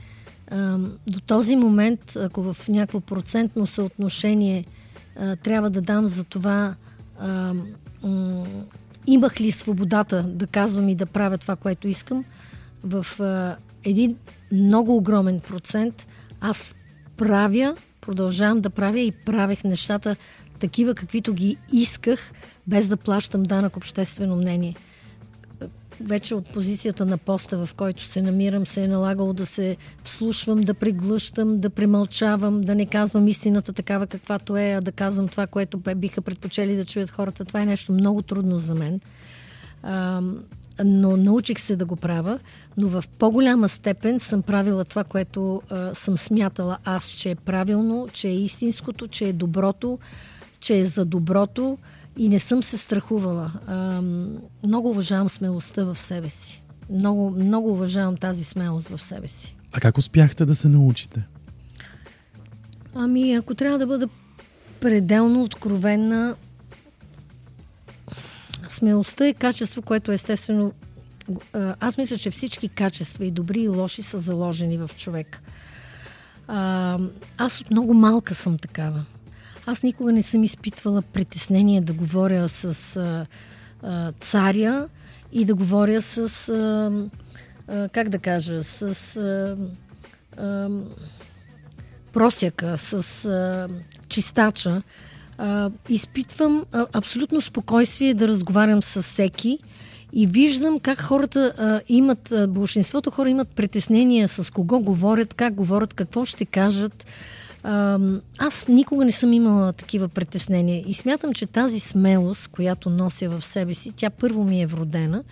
до 1.07 1.21
този 1.26 1.57
момент, 1.57 2.17
ако 2.17 2.43
в 2.43 2.69
някакво 2.69 3.00
процентно 3.00 3.67
съотношение 3.67 4.65
трябва 5.43 5.71
да 5.71 5.81
дам 5.81 6.09
за 6.09 6.25
това, 6.25 6.75
имах 9.07 9.41
ли 9.41 9.53
свободата 9.53 10.23
да 10.23 10.47
казвам 10.47 10.88
и 10.88 10.95
да 10.95 11.07
правя 11.07 11.38
това, 11.38 11.57
което 11.57 11.88
искам, 11.88 12.25
в 12.85 13.07
един 13.85 14.17
много 14.53 14.97
огромен 14.97 15.41
процент 15.41 16.07
аз 16.41 16.75
правя, 17.17 17.76
продължавам 18.00 18.61
да 18.61 18.71
правя 18.71 19.00
и 19.00 19.12
правех 19.12 19.65
нещата 19.65 20.17
такива, 20.59 20.95
каквито 20.95 21.35
ги 21.35 21.57
исках, 21.73 22.33
без 22.67 22.88
да 22.88 22.97
плащам 22.97 23.43
данък 23.43 23.76
обществено 23.76 24.37
мнение 24.37 24.75
вече 26.00 26.35
от 26.35 26.47
позицията 26.47 27.07
на 27.07 27.19
поста, 27.19 27.67
в 27.67 27.75
който 27.75 28.05
се 28.05 28.23
намирам, 28.23 28.67
се 28.67 28.83
е 28.83 28.88
налагало 28.88 29.33
да 29.33 29.47
се 29.47 29.76
вслушвам, 30.05 30.61
да 30.61 30.75
преглъщам, 30.75 31.61
да 31.61 31.71
премълчавам, 31.71 32.61
да 32.61 32.75
не 32.75 32.87
казвам 32.87 33.29
истината 33.29 33.73
такава 33.73 34.07
каквато 34.07 34.57
е, 34.57 34.71
а 34.71 34.81
да 34.81 34.93
казвам 34.93 35.29
това, 35.29 35.47
което 35.47 35.81
биха 35.97 36.23
предпочели 36.23 36.76
да 36.76 36.85
чуят 36.85 37.11
хората. 37.11 37.45
Това 37.45 37.62
е 37.62 37.67
нещо 37.67 37.93
много 37.93 38.23
трудно 38.23 38.59
за 38.59 38.75
мен. 38.75 39.00
А, 39.83 40.23
но 40.85 41.17
научих 41.17 41.61
се 41.61 41.76
да 41.76 41.85
го 41.85 41.97
правя, 41.97 42.38
но 42.76 42.88
в 42.88 43.05
по-голяма 43.19 43.69
степен 43.69 44.19
съм 44.19 44.43
правила 44.43 44.85
това, 44.85 45.05
което 45.05 45.62
а, 45.71 45.95
съм 45.95 46.17
смятала 46.17 46.79
аз, 46.85 47.11
че 47.11 47.31
е 47.31 47.35
правилно, 47.35 48.09
че 48.12 48.29
е 48.29 48.35
истинското, 48.35 49.07
че 49.07 49.29
е 49.29 49.33
доброто, 49.33 49.99
че 50.61 50.79
е 50.79 50.85
за 50.85 51.05
доброто 51.05 51.79
и 52.17 52.29
не 52.29 52.39
съм 52.39 52.63
се 52.63 52.79
страхувала. 52.79 53.53
А, 53.67 54.03
много 54.67 54.91
уважавам 54.91 55.29
смелостта 55.29 55.85
в 55.85 55.99
себе 55.99 56.29
си. 56.29 56.63
Много, 56.91 57.31
много 57.31 57.73
уважавам 57.73 58.17
тази 58.17 58.45
смелост 58.45 58.89
в 58.89 59.03
себе 59.03 59.27
си. 59.27 59.57
А 59.73 59.81
как 59.81 59.99
успяхте 59.99 60.47
да 60.47 60.55
се 60.55 60.69
научите? 60.69 61.27
Ами, 62.95 63.35
ако 63.35 63.55
трябва 63.55 63.79
да 63.79 63.87
бъда 63.87 64.09
пределно 64.81 65.43
откровенна, 65.43 66.35
смелостта 68.69 69.27
е 69.27 69.35
качество, 69.35 69.83
което 69.83 70.13
естествено. 70.13 70.73
Аз 71.81 71.99
мисля, 71.99 72.19
че 72.19 72.31
всички 72.31 72.69
качества, 72.69 73.25
и 73.25 73.31
добри, 73.31 73.61
и 73.61 73.69
лоши, 73.69 74.03
са 74.03 74.19
заложени 74.19 74.79
в 74.79 74.91
човек. 74.97 75.43
А, 76.49 76.99
аз 77.39 77.61
от 77.61 77.71
много 77.71 77.95
малка 77.95 78.35
съм 78.35 78.59
такава. 78.59 79.05
Аз 79.67 79.83
никога 79.83 80.13
не 80.13 80.23
съм 80.23 80.43
изпитвала 80.43 81.03
притеснение 81.03 81.81
да 81.81 81.93
говоря 81.93 82.49
с 82.49 82.97
а, 82.97 83.27
а, 83.83 84.13
царя 84.21 84.89
и 85.33 85.45
да 85.45 85.55
говоря 85.55 86.03
с, 86.03 86.49
а, 86.49 86.93
а, 87.69 87.89
как 87.89 88.09
да 88.09 88.19
кажа, 88.19 88.65
с 88.65 89.17
а, 89.17 89.57
а, 90.43 90.69
просяка, 92.13 92.79
с 92.79 93.25
а, 93.25 93.69
чистача. 94.09 94.83
А, 95.39 95.71
изпитвам 95.89 96.65
а, 96.73 96.87
абсолютно 96.93 97.41
спокойствие 97.41 98.15
да 98.15 98.29
разговарям 98.29 98.83
с 98.83 99.03
всеки 99.03 99.59
и 100.13 100.27
виждам 100.27 100.79
как 100.79 101.01
хората 101.01 101.55
а, 101.59 101.81
имат, 101.89 102.33
а, 102.33 102.49
большинството 102.49 103.11
хора 103.11 103.31
имат 103.31 103.49
притеснения 103.49 104.29
с 104.29 104.53
кого 104.53 104.81
говорят, 104.81 105.35
как 105.35 105.55
говорят, 105.55 105.95
какво 105.95 106.25
ще 106.25 106.47
кажат 106.47 107.07
аз 108.39 108.69
никога 108.69 109.05
не 109.05 109.13
съм 109.13 109.33
имала 109.33 109.73
такива 109.73 110.09
притеснения 110.09 110.85
и 110.87 110.95
смятам, 110.95 111.33
че 111.33 111.47
тази 111.47 111.81
смелост, 111.81 112.49
която 112.49 112.91
нося 112.91 113.29
в 113.31 113.45
себе 113.45 113.75
си, 113.75 113.93
тя 113.97 114.11
първо 114.11 114.45
ми 114.45 114.63
е 114.63 114.67
вродена 114.67 115.25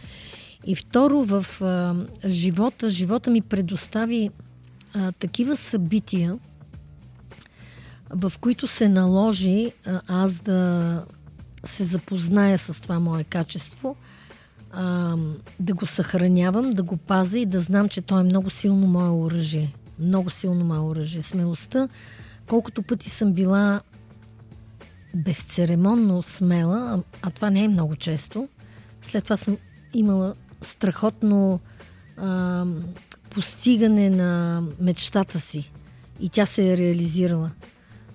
и 0.67 0.77
второ 0.77 1.25
в 1.25 1.63
а, 1.63 1.95
живота, 2.29 2.91
живота 2.91 3.31
ми 3.31 3.41
предостави 3.41 4.31
а, 4.95 5.13
такива 5.13 5.57
събития, 5.57 6.39
в 8.11 8.33
които 8.41 8.67
се 8.67 8.89
наложи 8.89 9.73
а, 9.87 10.01
аз 10.09 10.39
да 10.39 11.03
се 11.65 11.85
запозная 11.85 12.59
с 12.59 12.83
това 12.83 13.01
мое 13.01 13.25
качество, 13.25 13.97
а, 14.73 15.17
да 15.61 15.75
го 15.75 15.87
съхранявам, 15.87 16.71
да 16.71 16.83
го 16.83 16.97
пазя 16.97 17.39
и 17.39 17.47
да 17.47 17.61
знам, 17.61 17.89
че 17.89 18.01
то 18.01 18.19
е 18.19 18.23
много 18.23 18.51
силно 18.51 18.87
мое 18.87 19.09
оръжие. 19.09 19.75
Много 19.99 20.31
силно 20.31 20.65
мое 20.65 20.79
оръжие. 20.79 21.23
Смелостта 21.23 21.89
колкото 22.49 22.83
пъти 22.83 23.11
съм 23.11 23.33
била 23.33 23.81
безцеремонно 25.15 26.23
смела, 26.23 26.79
а, 26.79 27.03
а 27.23 27.31
това 27.31 27.51
не 27.51 27.65
е 27.65 27.69
много 27.69 27.97
често. 27.97 28.49
След 29.03 29.25
това 29.25 29.37
съм 29.37 29.57
имала 29.95 30.35
страхотно 30.63 31.61
а, 32.17 32.67
постигане 33.31 34.11
на 34.11 34.63
мечтата 34.81 35.41
си 35.41 35.73
и 36.21 36.29
тя 36.29 36.47
се 36.47 36.73
е 36.73 36.77
реализирала. 36.77 37.51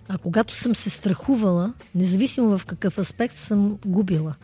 А 0.08 0.18
когато 0.18 0.56
съм 0.56 0.76
се 0.76 0.90
страхувала, 0.90 1.74
независимо 1.96 2.58
в 2.58 2.66
какъв 2.66 2.98
аспект, 2.98 3.36
съм 3.36 3.78
губила. 3.86 4.36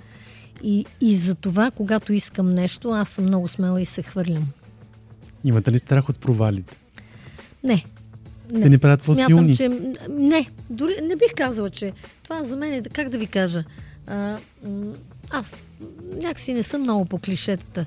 И, 0.63 0.85
и 1.01 1.15
за 1.15 1.35
това, 1.35 1.71
когато 1.71 2.13
искам 2.13 2.49
нещо, 2.49 2.91
аз 2.91 3.09
съм 3.09 3.25
много 3.25 3.47
смела 3.47 3.81
и 3.81 3.85
се 3.85 4.03
хвърлям. 4.03 4.47
Имате 5.43 5.71
ли 5.71 5.79
страх 5.79 6.09
от 6.09 6.19
провалите? 6.19 6.77
Не. 7.63 7.85
Не. 8.55 8.61
Те 8.61 8.69
ни 8.69 8.77
правят 8.77 9.03
по-силни. 9.05 9.55
че... 9.55 9.69
Не, 10.09 10.49
дори 10.69 10.95
не 11.03 11.15
бих 11.15 11.33
казала, 11.35 11.69
че 11.69 11.91
това 12.23 12.43
за 12.43 12.55
мен 12.55 12.73
е, 12.73 12.81
как 12.81 13.09
да 13.09 13.17
ви 13.17 13.27
кажа, 13.27 13.63
а, 14.07 14.37
аз 15.29 15.53
някакси 16.23 16.53
не 16.53 16.63
съм 16.63 16.81
много 16.81 17.05
по 17.05 17.17
клишетата. 17.17 17.85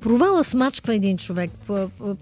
Провала 0.00 0.44
смачква 0.44 0.94
един 0.94 1.18
човек. 1.18 1.50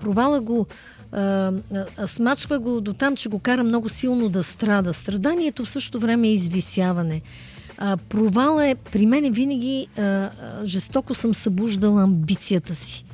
Провала 0.01 0.41
го 0.41 0.67
а, 1.13 1.53
а, 1.97 2.07
смачква 2.07 2.59
го 2.59 2.81
до 2.81 2.93
там, 2.93 3.17
че 3.17 3.29
го 3.29 3.39
кара 3.39 3.65
много 3.65 3.89
силно 3.89 4.29
да 4.29 4.43
страда. 4.43 4.95
Страданието 4.95 5.65
в 5.65 5.71
същото 5.71 6.01
време 6.01 6.29
е 6.29 6.33
извисяване. 6.33 7.23
А, 7.79 7.97
провала 7.97 8.67
е, 8.67 8.75
при 8.75 9.07
мен 9.07 9.33
винаги 9.33 9.87
а, 9.99 10.31
жестоко 10.65 11.15
съм 11.15 11.35
събуждала 11.35 12.03
амбицията 12.03 12.75
си. 12.75 13.05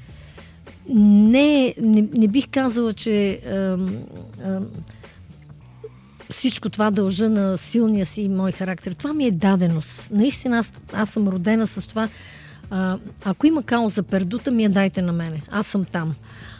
Не, 0.88 1.74
не, 1.80 2.04
не 2.14 2.28
бих 2.28 2.48
казала, 2.50 2.92
че 2.92 3.40
ам, 3.46 3.96
ам, 4.44 4.66
всичко 6.30 6.68
това 6.70 6.90
дължа 6.90 7.30
на 7.30 7.58
силния 7.58 8.06
си 8.06 8.28
мой 8.28 8.52
характер. 8.52 8.92
Това 8.92 9.12
ми 9.12 9.26
е 9.26 9.30
даденост. 9.30 10.10
Наистина 10.12 10.58
аз, 10.58 10.72
аз 10.92 11.10
съм 11.10 11.28
родена 11.28 11.66
с 11.66 11.86
това. 11.86 12.08
А, 12.70 12.98
ако 13.24 13.46
има 13.46 13.62
кауза 13.62 14.02
пердута, 14.02 14.50
ми 14.50 14.62
я 14.62 14.70
дайте 14.70 15.02
на 15.02 15.12
мене. 15.12 15.42
Аз 15.50 15.66
съм 15.66 15.84
там. 15.84 16.14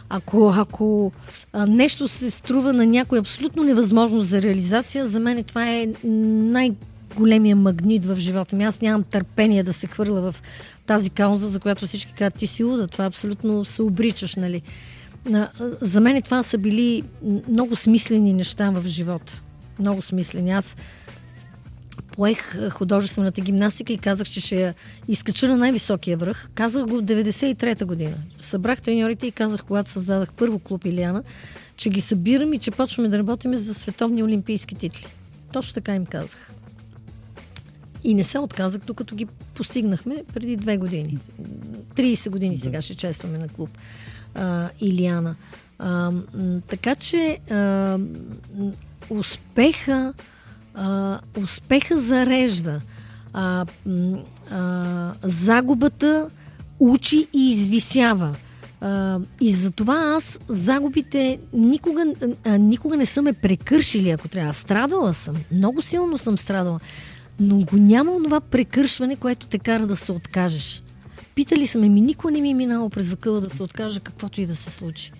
Ако, 0.09 0.53
ако 0.57 1.11
а, 1.53 1.65
нещо 1.65 2.07
се 2.07 2.31
струва 2.31 2.73
на 2.73 2.85
някой 2.85 3.19
абсолютно 3.19 3.63
невъзможно 3.63 4.21
за 4.21 4.41
реализация, 4.41 5.07
за 5.07 5.19
мен 5.19 5.43
това 5.43 5.69
е 5.69 5.87
най-големия 6.03 7.55
магнит 7.55 8.05
в 8.05 8.15
живота 8.15 8.55
ми. 8.55 8.63
Аз 8.63 8.81
нямам 8.81 9.03
търпение 9.03 9.63
да 9.63 9.73
се 9.73 9.87
хвърля 9.87 10.31
в 10.31 10.35
тази 10.87 11.09
кауза, 11.09 11.49
за 11.49 11.59
която 11.59 11.87
всички 11.87 12.13
казват, 12.13 12.35
ти 12.35 12.47
си 12.47 12.63
луда, 12.63 12.87
това 12.87 13.05
абсолютно 13.05 13.65
се 13.65 13.81
обричаш, 13.81 14.35
нали? 14.35 14.61
На, 15.25 15.49
за 15.81 16.01
мен 16.01 16.21
това 16.21 16.43
са 16.43 16.57
били 16.57 17.03
много 17.49 17.75
смислени 17.75 18.33
неща 18.33 18.69
в 18.69 18.87
живота. 18.87 19.41
Много 19.79 20.01
смислени. 20.01 20.51
Аз 20.51 20.75
поех 22.11 22.69
художествената 22.71 23.41
гимнастика 23.41 23.93
и 23.93 23.97
казах, 23.97 24.29
че 24.29 24.41
ще 24.41 24.61
я 24.61 24.73
изкача 25.07 25.47
на 25.47 25.57
най-високия 25.57 26.17
връх. 26.17 26.49
Казах 26.55 26.85
го 26.85 26.97
в 26.97 27.03
93-та 27.03 27.85
година. 27.85 28.15
Събрах 28.39 28.81
треньорите 28.81 29.27
и 29.27 29.31
казах, 29.31 29.63
когато 29.63 29.89
създадах 29.89 30.33
първо 30.33 30.59
клуб 30.59 30.85
Илиана, 30.85 31.23
че 31.75 31.89
ги 31.89 32.01
събирам 32.01 32.53
и 32.53 32.59
че 32.59 32.71
почваме 32.71 33.09
да 33.09 33.17
работим 33.17 33.55
за 33.55 33.73
световни 33.73 34.23
олимпийски 34.23 34.75
титли. 34.75 35.07
Точно 35.53 35.73
така 35.73 35.95
им 35.95 36.05
казах. 36.05 36.51
И 38.07 38.13
не 38.13 38.23
се 38.23 38.39
отказах, 38.39 38.81
докато 38.81 39.15
ги 39.15 39.25
постигнахме 39.53 40.23
преди 40.33 40.55
две 40.55 40.77
години. 40.77 41.17
30 41.95 42.29
години 42.29 42.57
сега 42.57 42.81
ще 42.81 42.95
честваме 42.95 43.37
на 43.37 43.47
клуб 43.47 43.69
а, 44.35 44.69
Илиана. 44.79 45.35
А, 45.79 46.11
така 46.67 46.95
че 46.95 47.39
а, 47.51 47.97
успеха, 49.09 50.13
а, 50.73 51.19
успеха 51.37 51.97
зарежда. 51.97 52.81
А, 53.33 53.65
а, 54.49 55.13
загубата 55.23 56.29
учи 56.79 57.27
и 57.33 57.49
извисява. 57.51 58.35
А, 58.81 59.19
и 59.41 59.53
затова 59.53 60.13
аз 60.15 60.39
загубите 60.47 61.39
никога, 61.53 62.05
а, 62.45 62.57
никога 62.57 62.97
не 62.97 63.05
са 63.05 63.21
ме 63.21 63.33
прекършили, 63.33 64.09
ако 64.09 64.27
трябва. 64.27 64.53
Страдала 64.53 65.13
съм. 65.13 65.35
Много 65.51 65.81
силно 65.81 66.17
съм 66.17 66.37
страдала. 66.37 66.79
Но 67.39 67.59
го 67.59 67.77
няма 67.77 68.11
онова 68.11 68.39
прекършване, 68.39 69.15
което 69.15 69.47
те 69.47 69.59
кара 69.59 69.87
да 69.87 69.95
се 69.95 70.11
откажеш. 70.11 70.83
Питали 71.35 71.67
са 71.67 71.79
ме, 71.79 71.89
ми 71.89 72.01
никога 72.01 72.31
не 72.31 72.41
ми 72.41 72.49
е 72.49 72.53
минало 72.53 72.89
през 72.89 73.05
закъла 73.05 73.41
да 73.41 73.49
се 73.49 73.63
откажа 73.63 73.99
каквото 73.99 74.41
и 74.41 74.45
да 74.45 74.55
се 74.55 74.71
случи. 74.71 75.11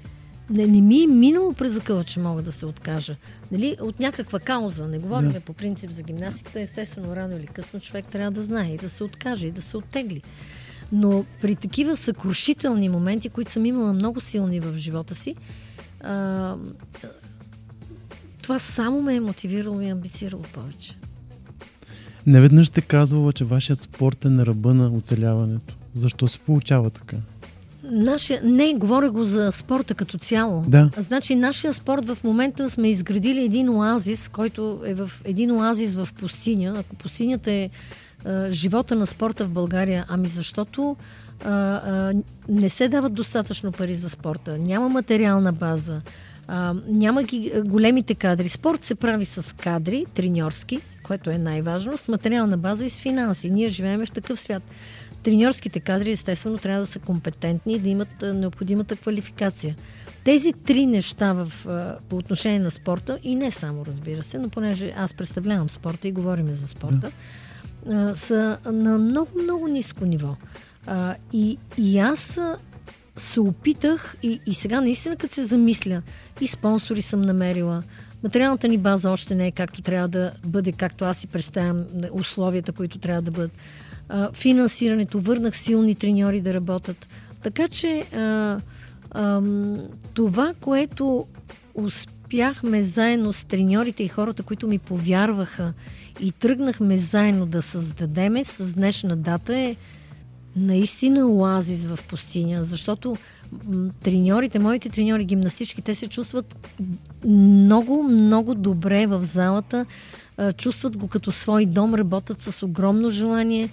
Не, 0.50 0.68
не 0.68 0.82
ми 0.82 1.04
е 1.04 1.08
минало 1.08 1.54
през 1.54 1.72
закъла, 1.72 2.04
че 2.04 2.20
мога 2.20 2.42
да 2.42 2.52
се 2.52 2.66
откажа. 2.66 3.16
Нали? 3.52 3.78
От 3.82 4.00
някаква 4.00 4.40
кауза. 4.40 4.88
Не 4.88 5.00
говорим 5.00 5.32
Да. 5.32 5.40
по 5.40 5.54
принцип 5.54 5.92
за 5.92 6.04
гимнастиката. 6.04 6.62
Естествено, 6.62 7.16
рано 7.16 7.38
или 7.38 7.48
късно 7.48 7.80
човек 7.80 8.08
трябва 8.08 8.32
да 8.32 8.42
знае 8.42 8.74
и 8.74 8.78
да 8.78 8.90
се 8.90 9.04
откаже 9.04 9.48
и 9.48 9.52
да 9.52 9.62
се 9.62 9.78
оттегли. 9.78 10.22
Но 10.92 11.26
при 11.42 11.56
такива 11.56 11.98
съкрушителни 11.98 12.90
моменти, 12.90 13.30
които 13.30 13.52
съм 13.52 13.66
имала 13.66 13.94
много 13.94 14.22
силни 14.22 14.60
в 14.60 14.78
живота 14.78 15.16
си, 15.16 15.36
а, 16.02 16.56
това 18.42 18.60
само 18.60 19.02
ме 19.02 19.16
е 19.16 19.20
мотивирало 19.20 19.82
и 19.82 19.90
амбицирало 19.90 20.44
повече. 20.44 20.98
Неведнъж 22.28 22.68
сте 22.68 22.82
казвала, 22.82 23.34
че 23.34 23.46
вашият 23.46 23.82
спорт 23.82 24.26
е 24.26 24.30
на 24.30 24.46
ръба 24.46 24.74
на 24.74 24.88
оцеляването. 24.88 25.76
Защо 25.94 26.28
се 26.28 26.40
получава 26.40 26.90
така? 26.90 27.18
Нашия, 27.84 28.42
не, 28.44 28.74
говоря 28.74 29.12
го 29.12 29.24
за 29.24 29.52
спорта 29.52 29.94
като 29.94 30.18
цяло. 30.18 30.64
Да. 30.68 30.90
Значи, 30.98 31.36
нашия 31.36 31.74
спорт 31.74 32.08
в 32.08 32.18
момента 32.24 32.70
сме 32.70 32.90
изградили 32.90 33.44
един 33.44 33.70
оазис, 33.70 34.30
който 34.30 34.82
е 34.86 34.94
в 34.94 35.12
един 35.26 35.52
оазис 35.52 35.96
в 35.96 36.10
пустиня. 36.20 36.76
Ако 36.80 36.96
пустинята 36.96 37.52
е 37.52 37.70
а, 38.26 38.52
живота 38.52 38.96
на 38.96 39.08
спорта 39.08 39.46
в 39.46 39.50
България, 39.50 40.06
ами 40.08 40.28
защото 40.28 40.96
а, 41.46 41.52
а, 41.52 42.14
не 42.50 42.70
се 42.70 42.88
дават 42.88 43.14
достатъчно 43.14 43.72
пари 43.72 43.96
за 43.96 44.10
спорта, 44.10 44.58
няма 44.58 44.90
материална 44.90 45.54
база, 45.54 46.02
а, 46.48 46.74
няма 46.88 47.24
ги 47.24 47.52
големите 47.66 48.16
кадри. 48.16 48.50
Спорт 48.50 48.84
се 48.84 48.96
прави 48.96 49.26
с 49.26 49.56
кадри, 49.56 50.06
треньорски, 50.14 50.82
което 51.08 51.30
е 51.30 51.38
най-важно, 51.38 51.98
с 51.98 52.08
материална 52.08 52.58
база 52.58 52.86
и 52.86 52.90
с 52.90 53.00
финанси. 53.00 53.52
Ние 53.52 53.70
живеем 53.70 54.06
в 54.06 54.12
такъв 54.12 54.40
свят. 54.40 54.64
Треньорските 55.24 55.80
кадри, 55.80 56.12
естествено, 56.12 56.58
трябва 56.58 56.82
да 56.82 56.88
са 56.88 57.00
компетентни 57.00 57.74
и 57.74 57.80
да 57.80 57.90
имат 57.90 58.22
необходимата 58.22 58.96
квалификация. 58.96 59.76
Тези 60.24 60.54
три 60.54 60.86
неща 60.86 61.34
в, 61.34 61.52
по 62.10 62.18
отношение 62.18 62.60
на 62.60 62.72
спорта, 62.72 63.20
и 63.24 63.36
не 63.36 63.52
само, 63.52 63.86
разбира 63.86 64.24
се, 64.24 64.38
но 64.38 64.50
понеже 64.50 64.94
аз 64.98 65.14
представлявам 65.14 65.70
спорта 65.70 66.08
и 66.08 66.12
говорим 66.12 66.48
за 66.48 66.68
спорта, 66.68 67.12
а, 67.90 68.16
са 68.16 68.58
на 68.66 68.98
много, 68.98 69.30
много 69.44 69.68
ниско 69.68 70.06
ниво. 70.06 70.36
И, 71.34 71.58
и 71.78 72.00
аз 72.00 72.40
се 73.18 73.40
опитах 73.40 74.16
и, 74.24 74.40
и 74.46 74.54
сега 74.54 74.82
наистина 74.82 75.16
като 75.16 75.34
се 75.34 75.44
замисля, 75.44 76.02
и 76.42 76.48
спонсори 76.48 77.02
съм 77.02 77.22
намерила, 77.22 77.84
материалната 78.24 78.68
ни 78.68 78.78
база 78.78 79.12
още 79.12 79.36
не 79.36 79.48
е 79.48 79.52
както 79.52 79.82
трябва 79.82 80.08
да 80.08 80.32
бъде, 80.46 80.72
както 80.72 81.06
аз 81.06 81.18
си 81.18 81.28
представям 81.28 81.86
условията, 82.12 82.72
които 82.72 82.98
трябва 82.98 83.22
да 83.22 83.32
бъдат. 83.32 83.52
Финансирането, 84.34 85.20
върнах 85.20 85.58
силни 85.58 85.96
треньори 85.96 86.42
да 86.42 86.54
работят. 86.54 87.08
Така 87.44 87.68
че 87.68 88.06
това, 90.14 90.54
което 90.62 91.28
успяхме 91.76 92.84
заедно 92.84 93.34
с 93.34 93.46
треньорите 93.46 94.04
и 94.04 94.08
хората, 94.08 94.44
които 94.44 94.68
ми 94.68 94.80
повярваха 94.80 95.74
и 96.20 96.32
тръгнахме 96.32 96.98
заедно 96.98 97.46
да 97.46 97.62
създадеме 97.62 98.44
с 98.44 98.74
днешна 98.74 99.16
дата 99.16 99.58
е 99.58 99.76
наистина 100.56 101.28
оазис 101.28 101.86
в 101.86 102.00
пустиня, 102.10 102.64
защото 102.64 103.18
треньорите, 104.04 104.60
моите 104.60 104.90
треньори 104.90 105.26
гимнастички, 105.26 105.82
те 105.82 105.96
се 105.96 106.08
чувстват 106.08 106.70
много, 107.26 108.04
много 108.04 108.56
добре 108.56 109.08
в 109.08 109.24
залата, 109.24 109.86
чувстват 110.58 110.98
го 110.98 111.08
като 111.08 111.32
свой 111.32 111.66
дом, 111.66 111.96
работят 111.96 112.42
с 112.42 112.64
огромно 112.64 113.10
желание, 113.10 113.70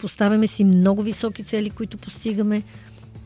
поставяме 0.00 0.46
си 0.46 0.64
много 0.64 1.02
високи 1.02 1.44
цели, 1.44 1.70
които 1.70 1.98
постигаме. 1.98 2.62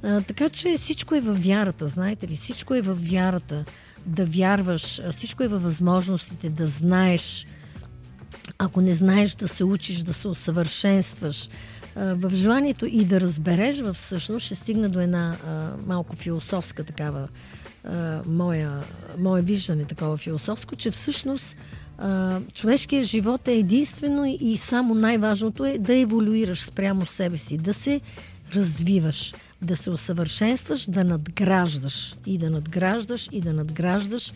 Така 0.03 0.49
че 0.49 0.77
всичко 0.77 1.15
е 1.15 1.21
във 1.21 1.45
вярата, 1.45 1.89
знаете 1.89 2.29
ли? 2.29 2.37
Всичко 2.37 2.75
е 2.75 2.81
във 2.81 3.11
вярата. 3.11 3.65
Да 4.07 4.27
вярваш, 4.27 5.01
всичко 5.11 5.43
е 5.43 5.49
във 5.49 5.63
възможностите, 5.63 6.51
да 6.51 6.67
знаеш, 6.67 7.47
ако 8.59 8.81
не 8.81 8.95
знаеш 8.95 9.35
да 9.35 9.49
се 9.49 9.65
учиш, 9.65 9.99
да 9.99 10.15
се 10.15 10.29
усъвършенстваш, 10.29 11.49
в 11.97 12.31
желанието 12.35 12.87
и 12.87 13.05
да 13.05 13.21
разбереш, 13.21 13.83
всъщност 13.93 14.47
ще 14.47 14.55
стигна 14.55 14.89
до 14.89 15.01
една 15.01 15.37
а, 15.47 15.71
малко 15.87 16.17
философска 16.17 16.85
такава, 16.85 17.29
а, 17.85 18.21
моя, 18.27 18.83
мое 19.19 19.43
виждане 19.43 19.85
такова 19.85 20.17
философско, 20.17 20.77
че 20.77 20.91
всъщност 20.91 21.57
а, 21.99 22.41
човешкият 22.53 23.07
живот 23.07 23.49
е 23.49 23.53
единствено 23.53 24.37
и 24.41 24.57
само 24.57 24.95
най-важното 24.95 25.65
е 25.65 25.79
да 25.79 25.95
еволюираш 25.95 26.63
спрямо 26.63 27.07
себе 27.07 27.37
си, 27.37 27.59
да 27.59 27.75
се 27.75 28.01
развиваш, 28.55 29.35
да 29.63 29.77
се 29.77 29.91
усъвършенстваш, 29.91 30.91
да 30.91 31.05
надграждаш 31.05 32.17
и 32.27 32.39
да 32.39 32.51
надграждаш 32.51 33.29
и 33.33 33.41
да 33.41 33.53
надграждаш 33.53 34.33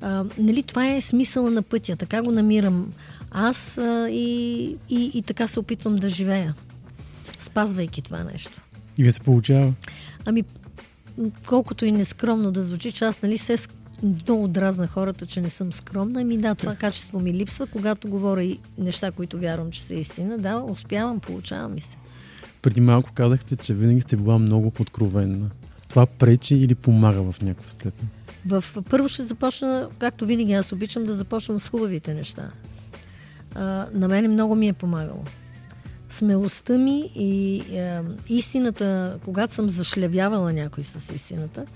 А, 0.00 0.24
нали, 0.38 0.62
това 0.62 0.88
е 0.88 1.00
смисъла 1.00 1.50
на 1.50 1.62
пътя. 1.62 1.96
Така 1.96 2.22
го 2.22 2.32
намирам 2.32 2.92
аз 3.30 3.78
а, 3.78 4.08
и, 4.10 4.64
и, 4.90 5.10
и 5.14 5.22
така 5.22 5.46
се 5.46 5.60
опитвам 5.60 5.96
да 5.96 6.08
живея, 6.08 6.54
спазвайки 7.38 8.02
това 8.02 8.24
нещо. 8.24 8.60
И 8.98 9.04
ви 9.04 9.12
се 9.12 9.20
получава? 9.20 9.72
Ами, 10.24 10.44
колкото 11.46 11.84
и 11.84 11.92
нескромно 11.92 12.50
да 12.50 12.62
звучи, 12.62 12.92
че 12.92 13.04
аз 13.04 13.22
нали 13.22 13.38
се 13.38 13.56
много 14.02 14.48
дразна 14.48 14.86
хората, 14.86 15.26
че 15.26 15.40
не 15.40 15.50
съм 15.50 15.72
скромна. 15.72 16.20
Ами 16.20 16.38
да, 16.38 16.54
това 16.54 16.74
качество 16.74 17.20
ми 17.20 17.34
липсва, 17.34 17.66
когато 17.66 18.08
говоря 18.08 18.44
и 18.44 18.58
неща, 18.78 19.10
които 19.10 19.38
вярвам, 19.38 19.70
че 19.70 19.82
са 19.82 19.94
истина. 19.94 20.38
Да, 20.38 20.64
успявам, 20.68 21.20
получавам 21.20 21.76
и 21.76 21.80
се. 21.80 21.96
Преди 22.62 22.80
малко 22.80 23.10
казахте, 23.14 23.56
че 23.56 23.74
винаги 23.74 24.00
сте 24.00 24.16
била 24.16 24.38
много 24.38 24.72
откровенна. 24.80 25.50
Това 25.88 26.06
пречи 26.06 26.56
или 26.56 26.74
помага 26.74 27.32
в 27.32 27.42
някаква 27.42 27.68
степен? 27.68 28.08
В, 28.46 28.64
първо 28.90 29.08
ще 29.08 29.22
започна, 29.22 29.88
както 29.98 30.26
винаги 30.26 30.52
аз 30.52 30.72
обичам 30.72 31.04
да 31.04 31.14
започвам 31.14 31.58
с 31.58 31.68
хубавите 31.68 32.14
неща. 32.14 32.50
А, 33.54 33.86
на 33.94 34.08
мен 34.08 34.32
много 34.32 34.54
ми 34.54 34.68
е 34.68 34.72
помагало. 34.72 35.24
Смелостта 36.08 36.78
ми 36.78 37.10
и 37.14 37.58
е, 37.58 38.00
истината, 38.28 39.18
когато 39.24 39.54
съм 39.54 39.70
зашлевявала 39.70 40.52
някой 40.52 40.84
с 40.84 41.14
истината, 41.14 41.66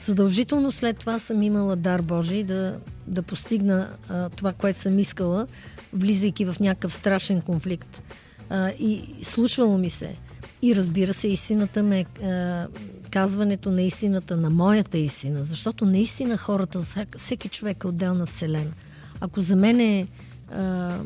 задължително 0.00 0.72
след 0.72 0.98
това 0.98 1.18
съм 1.18 1.42
имала 1.42 1.76
дар 1.76 2.02
Божий 2.02 2.44
да, 2.44 2.78
да 3.06 3.22
постигна 3.22 3.88
а, 4.08 4.28
това, 4.28 4.52
което 4.52 4.78
съм 4.78 4.98
искала, 4.98 5.46
влизайки 5.92 6.44
в 6.44 6.56
някакъв 6.60 6.94
страшен 6.94 7.40
конфликт. 7.40 8.02
А, 8.50 8.68
и 8.70 9.14
случвало 9.22 9.78
ми 9.78 9.90
се. 9.90 10.16
И 10.62 10.76
разбира 10.76 11.14
се, 11.14 11.28
истината 11.28 11.82
ме, 11.82 12.04
а, 12.22 12.66
казването 13.10 13.70
на 13.70 13.82
истината, 13.82 14.36
на 14.36 14.50
моята 14.50 14.98
истина, 14.98 15.44
защото 15.44 15.86
наистина 15.86 16.36
хората, 16.36 16.80
всек- 16.82 17.18
всеки 17.18 17.48
човек 17.48 17.84
е 17.84 17.86
отделна 17.86 18.26
вселена. 18.26 18.72
Ако 19.20 19.40
за 19.40 19.56
мен 19.56 19.80
е 19.80 20.06
а, 20.52 20.98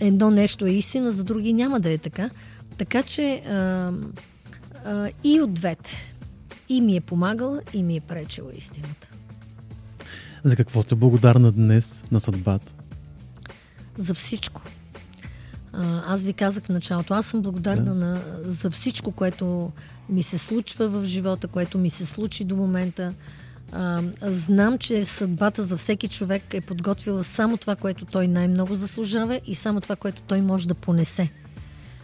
едно 0.00 0.30
нещо 0.30 0.66
е 0.66 0.70
истина, 0.70 1.12
за 1.12 1.24
други 1.24 1.52
няма 1.52 1.80
да 1.80 1.90
е 1.90 1.98
така. 1.98 2.30
Така 2.76 3.02
че 3.02 3.32
а, 3.34 3.92
а, 4.84 5.10
и 5.24 5.40
от 5.40 5.54
двете. 5.54 5.90
И 6.68 6.80
ми 6.80 6.96
е 6.96 7.00
помагала, 7.00 7.60
и 7.72 7.82
ми 7.82 7.96
е 7.96 8.00
пречила 8.00 8.50
истината. 8.56 9.08
За 10.44 10.56
какво 10.56 10.82
сте 10.82 10.94
благодарна 10.94 11.52
днес 11.52 12.02
на 12.12 12.20
съдбата? 12.20 12.72
За 13.98 14.14
всичко. 14.14 14.62
А, 15.72 16.14
аз 16.14 16.22
ви 16.22 16.32
казах 16.32 16.64
в 16.64 16.68
началото, 16.68 17.14
аз 17.14 17.26
съм 17.26 17.42
благодарна 17.42 17.94
Да. 17.94 17.94
на, 17.94 18.22
за 18.44 18.70
всичко, 18.70 19.12
което 19.12 19.72
ми 20.08 20.22
се 20.22 20.38
случва 20.38 20.88
в 20.88 21.04
живота, 21.04 21.48
което 21.48 21.78
ми 21.78 21.90
се 21.90 22.06
случи 22.06 22.44
до 22.44 22.56
момента. 22.56 23.12
А, 23.72 24.02
знам, 24.22 24.78
че 24.78 25.04
съдбата 25.04 25.62
за 25.62 25.76
всеки 25.76 26.08
човек 26.08 26.54
е 26.54 26.60
подготвила 26.60 27.24
само 27.24 27.56
това, 27.56 27.76
което 27.76 28.04
той 28.04 28.28
най-много 28.28 28.74
заслужава 28.74 29.40
и 29.46 29.54
само 29.54 29.80
това, 29.80 29.96
което 29.96 30.22
той 30.22 30.40
може 30.40 30.68
да 30.68 30.74
понесе. 30.74 31.30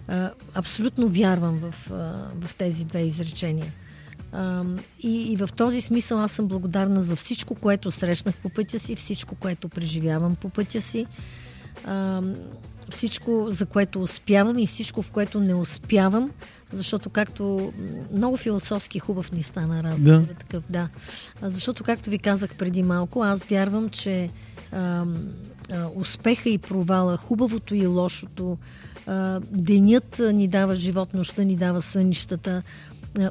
А, 0.09 0.31
абсолютно 0.55 1.09
вярвам 1.09 1.59
в, 1.59 1.75
в 2.41 2.55
тези 2.59 2.85
две 2.85 3.01
изречения. 3.01 3.73
А, 4.33 4.65
и, 5.03 5.33
и 5.33 5.37
в 5.37 5.49
този 5.57 5.81
смисъл 5.81 6.19
аз 6.19 6.33
съм 6.33 6.49
благодарна 6.49 7.03
за 7.03 7.17
всичко, 7.17 7.55
което 7.55 7.91
срещнах 7.91 8.37
по 8.37 8.49
пътя 8.49 8.79
си, 8.79 8.97
всичко, 8.97 9.35
което 9.35 9.69
преживявам 9.69 10.37
по 10.37 10.49
пътя 10.49 10.81
си, 10.81 11.07
а, 11.85 12.23
всичко, 12.91 13.47
за 13.51 13.67
което 13.67 14.03
успявам 14.03 14.59
и 14.59 14.67
всичко, 14.67 15.03
в 15.03 15.11
което 15.11 15.41
не 15.41 15.55
успявам, 15.55 16.31
защото 16.73 17.11
както 17.11 17.73
много 18.13 18.37
философски 18.37 18.99
хубав 18.99 19.33
ни 19.33 19.43
стана 19.43 19.83
разговор 19.83 20.21
Да. 20.21 20.35
такъв, 20.35 20.63
да. 20.71 20.89
Защото, 21.43 21.85
както 21.85 22.11
ви 22.11 22.19
казах 22.19 22.55
преди 22.55 22.83
малко, 22.83 23.23
аз 23.23 23.45
вярвам, 23.45 23.89
че 23.89 24.31
а, 24.73 25.05
а, 25.73 25.89
успеха 25.95 26.49
и 26.49 26.59
провала, 26.59 27.17
хубавото 27.17 27.75
и 27.75 27.87
лошото, 27.87 28.59
а, 29.07 29.41
денят 29.51 30.21
ни 30.33 30.49
дава 30.49 30.75
живот, 30.77 31.15
нощта 31.15 31.45
ни 31.45 31.57
дава 31.57 31.83
сънищата. 31.83 32.63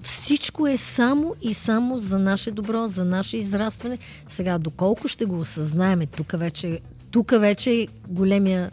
Всичко 0.01 0.67
е 0.67 0.77
само 0.77 1.35
и 1.41 1.53
само 1.53 1.97
за 1.97 2.19
наше 2.19 2.51
добро, 2.51 2.87
за 2.87 3.05
наше 3.05 3.37
израстване. 3.37 3.97
Сега, 4.29 4.57
доколко 4.57 5.07
ще 5.07 5.25
го 5.25 5.39
осъзнаеме, 5.39 6.05
тук 6.05 6.31
вече, 6.31 6.79
тук 7.11 7.31
вече 7.39 7.71
е 7.71 7.87
големия, 8.07 8.71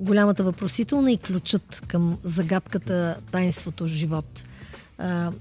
голямата 0.00 0.44
въпросителна 0.44 1.12
и 1.12 1.16
ключът 1.16 1.82
към 1.88 2.18
загадката 2.24 3.16
таинството 3.32 3.86
живот. 3.86 4.44
А, 4.98 5.32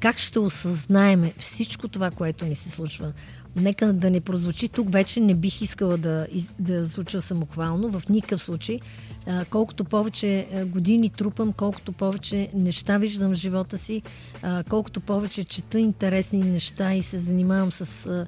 как 0.00 0.18
ще 0.18 0.38
осъзнаеме 0.38 1.32
всичко 1.38 1.88
това, 1.88 2.10
което 2.10 2.44
ни 2.44 2.54
се 2.54 2.70
случва? 2.70 3.12
Нека 3.56 3.92
да 3.92 4.10
не 4.10 4.20
прозвучи 4.20 4.68
тук, 4.68 4.92
вече 4.92 5.20
не 5.20 5.34
бих 5.34 5.60
искала 5.60 5.96
да, 5.96 6.26
да 6.58 6.84
звуча 6.84 7.22
самохвално, 7.22 8.00
в 8.00 8.08
никакъв 8.08 8.42
случай. 8.42 8.80
А, 9.26 9.44
колкото 9.44 9.84
повече 9.84 10.46
години 10.66 11.10
трупам, 11.10 11.52
колкото 11.52 11.92
повече 11.92 12.48
неща 12.54 12.98
виждам 12.98 13.30
в 13.30 13.34
живота 13.34 13.78
си, 13.78 14.02
а, 14.42 14.64
колкото 14.68 15.00
повече 15.00 15.44
чета 15.44 15.80
интересни 15.80 16.38
неща 16.38 16.94
и 16.94 17.02
се 17.02 17.18
занимавам 17.18 17.72
с 17.72 18.06
а, 18.06 18.26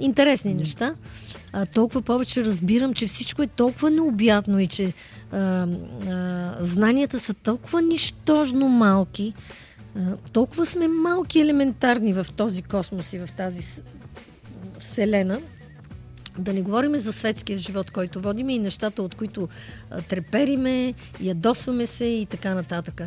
интересни 0.00 0.54
неща, 0.54 0.94
а, 1.52 1.66
толкова 1.66 2.02
повече 2.02 2.44
разбирам, 2.44 2.94
че 2.94 3.06
всичко 3.06 3.42
е 3.42 3.46
толкова 3.46 3.90
необятно 3.90 4.58
и 4.58 4.66
че 4.66 4.92
а, 5.32 5.38
а, 5.38 6.54
знанията 6.60 7.20
са 7.20 7.34
толкова 7.34 7.82
нищожно 7.82 8.68
малки, 8.68 9.34
а, 9.96 10.16
толкова 10.32 10.66
сме 10.66 10.88
малки 10.88 11.40
елементарни 11.40 12.12
в 12.12 12.26
този 12.36 12.62
космос 12.62 13.12
и 13.12 13.18
в 13.18 13.28
тази 13.36 13.82
вселена, 14.78 15.40
да 16.38 16.52
не 16.52 16.62
говорим 16.62 16.98
за 16.98 17.12
светския 17.12 17.58
живот, 17.58 17.90
който 17.90 18.20
водиме 18.20 18.54
и 18.54 18.58
нещата, 18.58 19.02
от 19.02 19.14
които 19.14 19.48
а, 19.90 20.02
трепериме, 20.02 20.94
ядосваме 21.20 21.86
се 21.86 22.04
и 22.04 22.26
така 22.26 22.54
нататък. 22.54 23.02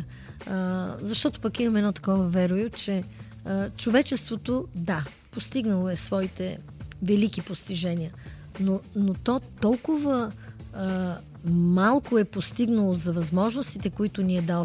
А, 0.46 0.88
защото 1.00 1.40
пък 1.40 1.60
имаме 1.60 1.78
едно 1.78 1.92
такова 1.92 2.28
верою, 2.28 2.70
че 2.70 3.04
а, 3.44 3.70
човечеството, 3.70 4.68
да, 4.74 5.04
постигнало 5.30 5.88
е 5.88 5.96
своите 5.96 6.58
велики 7.02 7.40
постижения, 7.40 8.12
но, 8.60 8.80
но 8.96 9.14
то 9.14 9.40
толкова 9.60 10.32
а, 10.74 11.16
малко 11.50 12.18
е 12.18 12.24
постигнало 12.24 12.94
за 12.94 13.12
възможностите, 13.12 13.90
които 13.90 14.22
ни 14.22 14.38
е 14.38 14.42
дал 14.42 14.64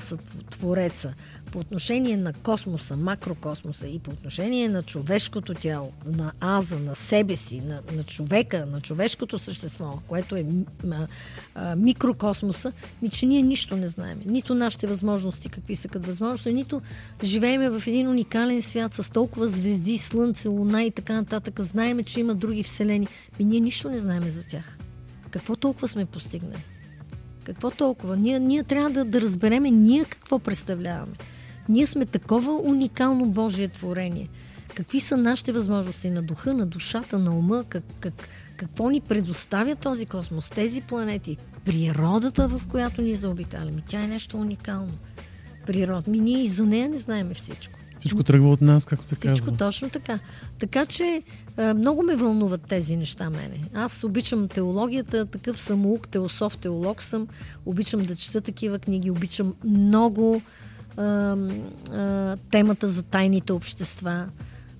Твореца 0.49 1.13
по 1.55 1.59
отношение 1.59 2.17
на 2.17 2.33
космоса, 2.33 2.97
макрокосмоса 2.97 3.87
и 3.87 3.99
по 3.99 4.11
отношение 4.11 4.69
на 4.69 4.83
човешкото 4.83 5.53
тяло, 5.53 5.91
на 6.05 6.31
аза, 6.41 6.79
на 6.79 6.95
себе 6.95 7.35
си, 7.35 7.61
на, 7.61 7.81
на 7.93 8.03
човека, 8.03 8.65
на 8.65 8.81
човешкото 8.81 9.39
същество, 9.39 9.99
което 10.07 10.35
е 10.35 10.45
а, 10.91 11.07
а, 11.55 11.75
микрокосмоса, 11.75 12.71
ми 13.01 13.09
че 13.09 13.25
ние 13.25 13.41
нищо 13.41 13.77
не 13.77 13.87
знаем. 13.87 14.21
Нито 14.25 14.55
нашите 14.55 14.87
възможности, 14.87 15.49
какви 15.49 15.75
са 15.75 15.87
като 15.87 16.07
възможности, 16.07 16.53
нито 16.53 16.81
живееме 17.23 17.69
в 17.69 17.87
един 17.87 18.07
уникален 18.07 18.61
свят 18.61 18.93
с 18.93 19.11
толкова 19.11 19.47
звезди, 19.47 19.97
слънце, 19.97 20.47
луна 20.47 20.83
и 20.83 20.91
така 20.91 21.13
нататък. 21.13 21.61
Знаеме, 21.61 22.03
че 22.03 22.19
има 22.19 22.35
други 22.35 22.63
вселени. 22.63 23.07
Ми 23.39 23.45
ние 23.45 23.59
нищо 23.59 23.89
не 23.89 23.99
знаеме 23.99 24.29
за 24.29 24.47
тях. 24.47 24.77
Какво 25.29 25.55
толкова 25.55 25.87
сме 25.87 26.05
постигнали? 26.05 26.63
Какво 27.43 27.71
толкова? 27.71 28.17
Ние, 28.17 28.39
ние 28.39 28.63
трябва 28.63 28.89
да, 28.89 29.05
да 29.05 29.21
разбереме 29.21 29.71
ние 29.71 30.05
какво 30.05 30.39
представляваме. 30.39 31.15
Ние 31.69 31.85
сме 31.85 32.05
такова 32.05 32.53
уникално 32.63 33.25
Божие 33.25 33.67
творение. 33.67 34.29
Какви 34.75 34.99
са 34.99 35.17
нашите 35.17 35.51
възможности 35.51 36.09
на 36.09 36.21
духа, 36.21 36.53
на 36.53 36.65
душата, 36.65 37.19
на 37.19 37.37
ума, 37.37 37.63
как, 37.69 37.83
как, 37.99 38.13
какво 38.57 38.89
ни 38.89 39.01
предоставя 39.01 39.75
този 39.75 40.05
космос, 40.05 40.49
тези 40.49 40.81
планети, 40.81 41.37
природата, 41.65 42.47
в 42.47 42.61
която 42.67 43.01
ни 43.01 43.15
заобикаляме. 43.15 43.81
Тя 43.87 44.01
е 44.01 44.07
нещо 44.07 44.37
уникално. 44.37 44.93
Природа. 45.65 46.11
Ми 46.11 46.19
ние 46.19 46.43
и 46.43 46.47
за 46.47 46.65
нея 46.65 46.89
не 46.89 46.97
знаеме 46.97 47.33
всичко. 47.33 47.79
Всичко 47.99 48.23
тръгва 48.23 48.51
от 48.51 48.61
нас, 48.61 48.85
както 48.85 49.05
се 49.05 49.15
Всичко 49.15 49.45
казва. 49.45 49.57
точно 49.57 49.89
така. 49.89 50.19
Така 50.59 50.85
че 50.85 51.23
много 51.75 52.03
ме 52.03 52.15
вълнуват 52.15 52.61
тези 52.67 52.95
неща 52.95 53.29
мене. 53.29 53.59
Аз 53.73 54.03
обичам 54.03 54.47
теологията, 54.47 55.25
такъв 55.25 55.61
самоук, 55.61 56.07
теософ, 56.07 56.57
теолог 56.57 57.01
съм. 57.01 57.27
Обичам 57.65 58.03
да 58.03 58.15
чета 58.15 58.41
такива 58.41 58.79
книги, 58.79 59.11
обичам 59.11 59.53
много 59.63 60.41
а, 60.97 61.37
а, 61.91 62.37
темата 62.51 62.89
за 62.89 63.03
тайните 63.03 63.53
общества. 63.53 64.27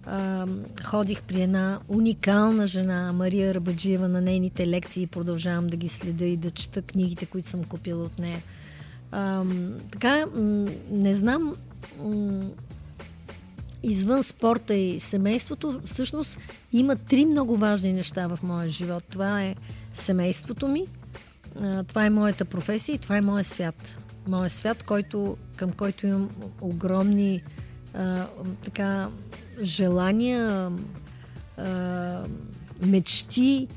А, 0.06 0.47
ходих 0.84 1.21
при 1.21 1.41
една 1.41 1.80
уникална 1.88 2.67
жена, 2.67 3.13
Мария 3.13 3.54
Рабаджиева, 3.54 4.10
на 4.10 4.21
нейните 4.21 4.67
лекции. 4.67 5.08
Продължавам 5.08 5.67
да 5.67 5.78
ги 5.78 5.89
следя 5.89 6.25
и 6.25 6.38
да 6.38 6.51
чета 6.51 6.82
книгите, 6.82 7.25
които 7.25 7.49
съм 7.49 7.63
купила 7.63 8.04
от 8.04 8.19
нея. 8.19 8.43
А, 9.12 9.43
така, 9.91 10.25
не 10.91 11.15
знам 11.15 11.56
извън 13.84 14.23
спорта 14.23 14.73
и 14.75 14.99
семейството, 14.99 15.82
всъщност 15.86 16.38
има 16.73 16.95
три 16.95 17.25
много 17.25 17.58
важни 17.58 17.93
неща 17.93 18.28
в 18.28 18.39
моя 18.43 18.69
живот. 18.69 19.04
Това 19.10 19.43
е 19.43 19.56
семейството 19.93 20.67
ми, 20.67 20.86
това 21.88 22.06
е 22.06 22.10
моята 22.10 22.45
професия 22.45 22.95
и 22.95 22.97
това 22.97 23.17
е 23.17 23.21
моят 23.21 23.47
свят. 23.47 23.97
Моят 24.28 24.52
свят, 24.52 24.84
който, 24.84 25.38
към 25.56 25.72
който 25.72 26.08
имам 26.08 26.30
огромни 26.62 27.44
а, 27.94 28.28
така, 28.64 29.10
желания, 29.62 30.72
а, 31.58 32.24
мечти, 32.82 33.68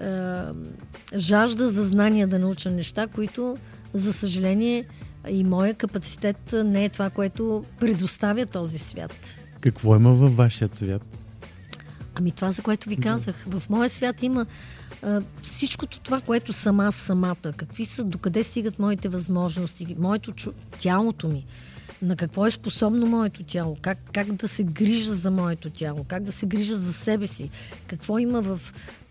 а, 0.00 0.52
жажда 1.16 1.68
за 1.68 1.82
знания 1.82 2.26
да 2.26 2.38
науча 2.38 2.70
неща, 2.70 3.06
които, 3.06 3.56
за 3.94 4.12
съжаление, 4.12 4.84
и 5.28 5.44
моя 5.44 5.74
капацитет 5.74 6.54
не 6.64 6.84
е 6.84 6.88
това, 6.88 7.10
което 7.10 7.64
предоставя 7.80 8.46
този 8.46 8.78
свят. 8.78 9.38
Какво 9.60 9.96
има 9.96 10.14
във 10.14 10.36
вашия 10.36 10.68
свят? 10.72 11.02
Ами 12.14 12.30
това, 12.30 12.52
за 12.52 12.62
което 12.62 12.88
ви 12.88 12.96
казах. 12.96 13.44
В 13.48 13.62
моя 13.70 13.90
свят 13.90 14.22
има 14.22 14.46
всичкото 15.42 16.00
това, 16.00 16.20
което 16.20 16.52
съм 16.52 16.80
аз 16.80 16.94
самата. 16.94 17.52
Какви 17.56 17.84
са, 17.84 18.04
докъде 18.04 18.44
стигат 18.44 18.78
моите 18.78 19.08
възможности, 19.08 19.96
моето 19.98 20.52
тялото 20.78 21.28
ми. 21.28 21.44
На 22.02 22.16
какво 22.16 22.46
е 22.46 22.50
способно 22.50 23.06
моето 23.06 23.42
тяло? 23.42 23.76
Как, 23.82 23.98
как 24.12 24.32
да 24.32 24.48
се 24.48 24.64
грижа 24.64 25.14
за 25.14 25.30
моето 25.30 25.70
тяло? 25.70 26.04
Как 26.04 26.22
да 26.22 26.32
се 26.32 26.46
грижа 26.46 26.76
за 26.76 26.92
себе 26.92 27.26
си? 27.26 27.50
Какво 27.86 28.18
има 28.18 28.42
в 28.42 28.60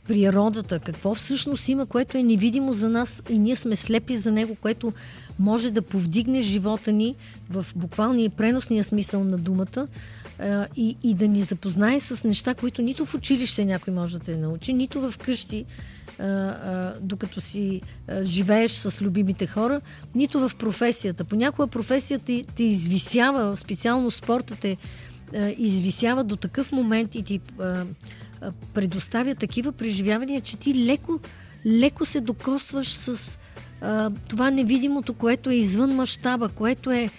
природата? 0.08 0.80
Какво 0.80 1.16
всъщност 1.16 1.70
има, 1.70 1.86
което 1.86 2.18
е 2.18 2.24
невидимо 2.24 2.74
за 2.74 2.90
нас 2.90 3.24
и 3.30 3.40
ние 3.40 3.56
сме 3.56 3.76
слепи 3.76 4.16
за 4.16 4.32
него, 4.32 4.56
което 4.62 4.94
може 5.40 5.72
да 5.72 5.82
повдигне 5.82 6.42
живота 6.42 6.92
ни 6.92 7.16
в 7.50 7.66
буквалния 7.76 8.26
и 8.26 8.30
преносния 8.30 8.84
смисъл 8.84 9.24
на 9.24 9.38
думата 9.38 9.88
и, 10.76 10.96
и 11.04 11.14
да 11.14 11.28
ни 11.28 11.42
запознае 11.42 12.00
с 12.00 12.24
неща, 12.24 12.54
които 12.54 12.82
нито 12.82 13.06
в 13.06 13.16
училище 13.16 13.66
някой 13.66 13.94
може 13.94 14.18
да 14.18 14.24
те 14.24 14.38
научи, 14.38 14.74
нито 14.74 15.12
в 15.12 15.18
къщи, 15.18 15.66
докато 17.02 17.42
си 17.42 17.82
живееш 18.24 18.72
с 18.72 19.02
любимите 19.02 19.48
хора, 19.48 19.82
нито 20.16 20.50
в 20.50 20.52
професията. 20.60 21.24
Понякога 21.24 21.68
професията 21.68 22.26
те, 22.56 22.64
извисява, 22.64 23.58
специално 23.58 24.12
спорта 24.12 24.56
те 24.62 24.78
извисява 25.58 26.24
до 26.24 26.36
такъв 26.36 26.72
момент 26.72 27.16
и 27.16 27.24
ти 27.24 27.40
предоставя 28.74 29.36
такива 29.36 29.72
преживявания, 29.72 30.42
че 30.42 30.58
ти 30.58 30.86
леко, 30.86 31.20
леко 31.66 32.06
се 32.06 32.22
докосваш 32.22 32.88
с 32.88 33.40
а, 33.82 34.12
това 34.30 34.52
невидимото, 34.52 35.14
което 35.14 35.50
е 35.50 35.56
извън 35.56 35.96
мащаба, 35.96 36.50
което 36.50 36.92
е 36.92 37.10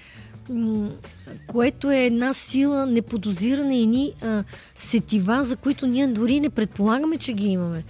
което 1.46 1.90
е 1.90 1.98
една 1.98 2.34
сила 2.34 2.86
неподозирана 2.86 3.74
и 3.74 3.86
ни 3.86 4.12
а, 4.22 4.44
сетива, 4.74 5.44
за 5.44 5.56
които 5.56 5.86
ние 5.86 6.06
дори 6.06 6.40
не 6.40 6.50
предполагаме, 6.50 7.16
че 7.16 7.32
ги 7.32 7.46
имаме. 7.46 7.84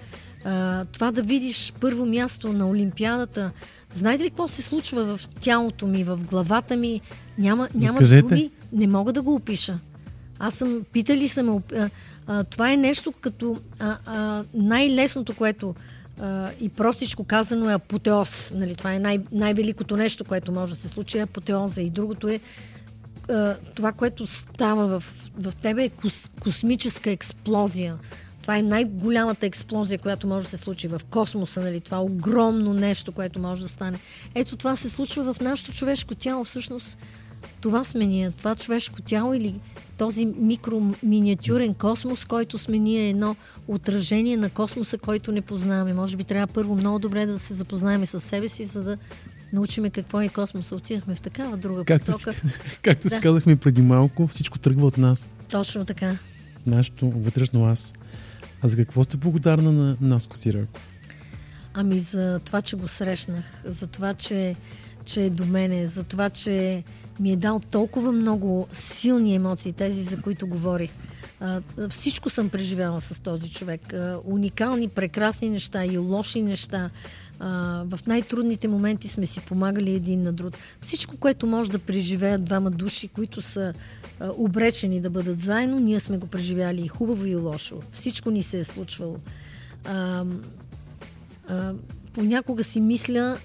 А, 0.44 0.84
това 0.84 1.10
да 1.10 1.22
видиш 1.22 1.72
първо 1.80 2.06
място 2.06 2.52
на 2.52 2.68
Олимпиадата. 2.68 3.50
Знаете 3.94 4.24
ли 4.24 4.30
какво 4.30 4.48
се 4.48 4.62
случва 4.62 5.16
в 5.16 5.28
тялото 5.40 5.86
ми, 5.86 6.04
в 6.04 6.20
главата 6.30 6.76
ми? 6.76 7.00
Няма, 7.38 7.68
няма 7.74 8.00
думи, 8.00 8.50
не 8.72 8.86
мога 8.86 9.12
да 9.12 9.22
го 9.22 9.34
опиша. 9.34 9.78
Аз 10.44 10.54
съм, 10.54 10.84
питали 10.92 11.28
съм, 11.28 11.62
а, 11.76 11.90
а, 12.26 12.44
това 12.44 12.72
е 12.72 12.76
нещо 12.76 13.12
като 13.12 13.56
а, 13.78 13.96
а, 14.06 14.44
най-лесното, 14.54 15.34
което 15.34 15.74
а, 16.20 16.50
и 16.60 16.68
простичко 16.68 17.24
казано 17.24 17.70
е 17.70 17.74
апотеоз. 17.74 18.52
Нали? 18.56 18.74
Това 18.74 18.94
е 18.94 18.98
най- 18.98 19.20
най-великото 19.32 19.96
нещо, 19.96 20.24
което 20.24 20.52
може 20.52 20.72
да 20.72 20.78
се 20.78 20.88
случи, 20.88 21.18
е 21.18 21.22
апотеоза. 21.22 21.82
И 21.82 21.90
другото 21.90 22.28
е 22.28 22.40
а, 23.30 23.56
това, 23.74 23.92
което 23.92 24.26
става 24.26 25.00
в, 25.00 25.30
в 25.38 25.52
тебе 25.62 25.84
е 25.84 25.88
кос, 25.88 26.30
космическа 26.40 27.10
експлозия. 27.10 27.96
Това 28.42 28.58
е 28.58 28.62
най-голямата 28.62 29.46
експлозия, 29.46 29.98
която 29.98 30.26
може 30.26 30.44
да 30.44 30.50
се 30.50 30.56
случи 30.56 30.88
в 30.88 31.00
космоса, 31.10 31.60
нали? 31.60 31.80
това 31.80 32.02
огромно 32.02 32.74
нещо, 32.74 33.12
което 33.12 33.38
може 33.38 33.62
да 33.62 33.68
стане. 33.68 33.98
Ето 34.34 34.56
това 34.56 34.76
се 34.76 34.90
случва 34.90 35.34
в 35.34 35.40
нашето 35.40 35.72
човешко 35.72 36.14
тяло. 36.14 36.44
Всъщност 36.44 36.98
това 37.60 37.84
сме 37.84 38.06
ние, 38.06 38.30
това 38.30 38.54
човешко 38.54 39.02
тяло 39.02 39.34
или 39.34 39.54
този 39.98 40.26
микроминиатюрен 40.26 41.74
космос, 41.74 42.24
който 42.24 42.58
сме 42.58 42.78
ние 42.78 43.08
едно 43.08 43.36
отражение 43.68 44.36
на 44.36 44.50
космоса, 44.50 44.98
който 44.98 45.32
не 45.32 45.40
познаваме. 45.40 45.94
Може 45.94 46.16
би 46.16 46.24
трябва 46.24 46.46
първо 46.46 46.74
много 46.74 46.98
добре 46.98 47.26
да 47.26 47.38
се 47.38 47.54
запознаем 47.54 48.06
с 48.06 48.20
себе 48.20 48.48
си, 48.48 48.64
за 48.64 48.82
да 48.82 48.96
научиме 49.52 49.90
какво 49.90 50.20
е 50.20 50.28
космоса. 50.28 50.76
Отидахме 50.76 51.14
в 51.14 51.20
такава 51.20 51.56
друга 51.56 51.84
както 51.84 52.12
посока. 52.12 52.32
Си, 52.32 52.40
както 52.82 53.08
да. 53.08 53.14
си 53.14 53.20
казахме 53.20 53.56
преди 53.56 53.82
малко, 53.82 54.26
всичко 54.26 54.58
тръгва 54.58 54.86
от 54.86 54.98
нас. 54.98 55.32
Точно 55.50 55.84
така. 55.84 56.16
Нашето 56.66 57.10
вътрешно 57.10 57.66
аз. 57.66 57.94
А 58.62 58.68
за 58.68 58.76
какво 58.76 59.04
сте 59.04 59.16
благодарна 59.16 59.72
на 59.72 59.96
Наско 60.00 60.36
Сирако? 60.36 60.80
Ами 61.74 61.98
за 61.98 62.40
това, 62.44 62.62
че 62.62 62.76
го 62.76 62.88
срещнах, 62.88 63.44
за 63.64 63.86
това, 63.86 64.14
че, 64.14 64.56
че 65.04 65.24
е 65.24 65.30
до 65.30 65.44
мене, 65.46 65.86
за 65.86 66.04
това, 66.04 66.30
че 66.30 66.84
ми 67.20 67.32
е 67.32 67.36
дал 67.36 67.60
толкова 67.70 68.12
много 68.12 68.68
силни 68.72 69.34
емоции, 69.34 69.72
тези 69.72 70.02
за 70.02 70.22
които 70.22 70.46
говорих. 70.46 70.92
Всичко 71.88 72.30
съм 72.30 72.48
преживяла 72.48 73.00
с 73.00 73.22
този 73.22 73.52
човек. 73.52 73.94
Уникални, 74.24 74.88
прекрасни 74.88 75.50
неща 75.50 75.84
и 75.84 75.98
лоши 75.98 76.42
неща. 76.42 76.90
В 77.84 77.98
най-трудните 78.06 78.68
моменти 78.68 79.08
сме 79.08 79.26
си 79.26 79.40
помагали 79.40 79.94
един 79.94 80.22
на 80.22 80.32
друг. 80.32 80.54
Всичко, 80.80 81.16
което 81.16 81.46
може 81.46 81.70
да 81.70 81.78
преживеят 81.78 82.44
двама 82.44 82.70
души, 82.70 83.08
които 83.08 83.42
са 83.42 83.74
обречени 84.20 85.00
да 85.00 85.10
бъдат 85.10 85.40
заедно, 85.40 85.80
ние 85.80 86.00
сме 86.00 86.18
го 86.18 86.26
преживяли 86.26 86.82
и 86.82 86.88
хубаво 86.88 87.26
и 87.26 87.34
лошо. 87.34 87.80
Всичко 87.90 88.30
ни 88.30 88.42
се 88.42 88.58
е 88.58 88.64
случвало. 88.64 89.16
Понякога 92.12 92.64
си 92.64 92.80
мисля 92.80 93.38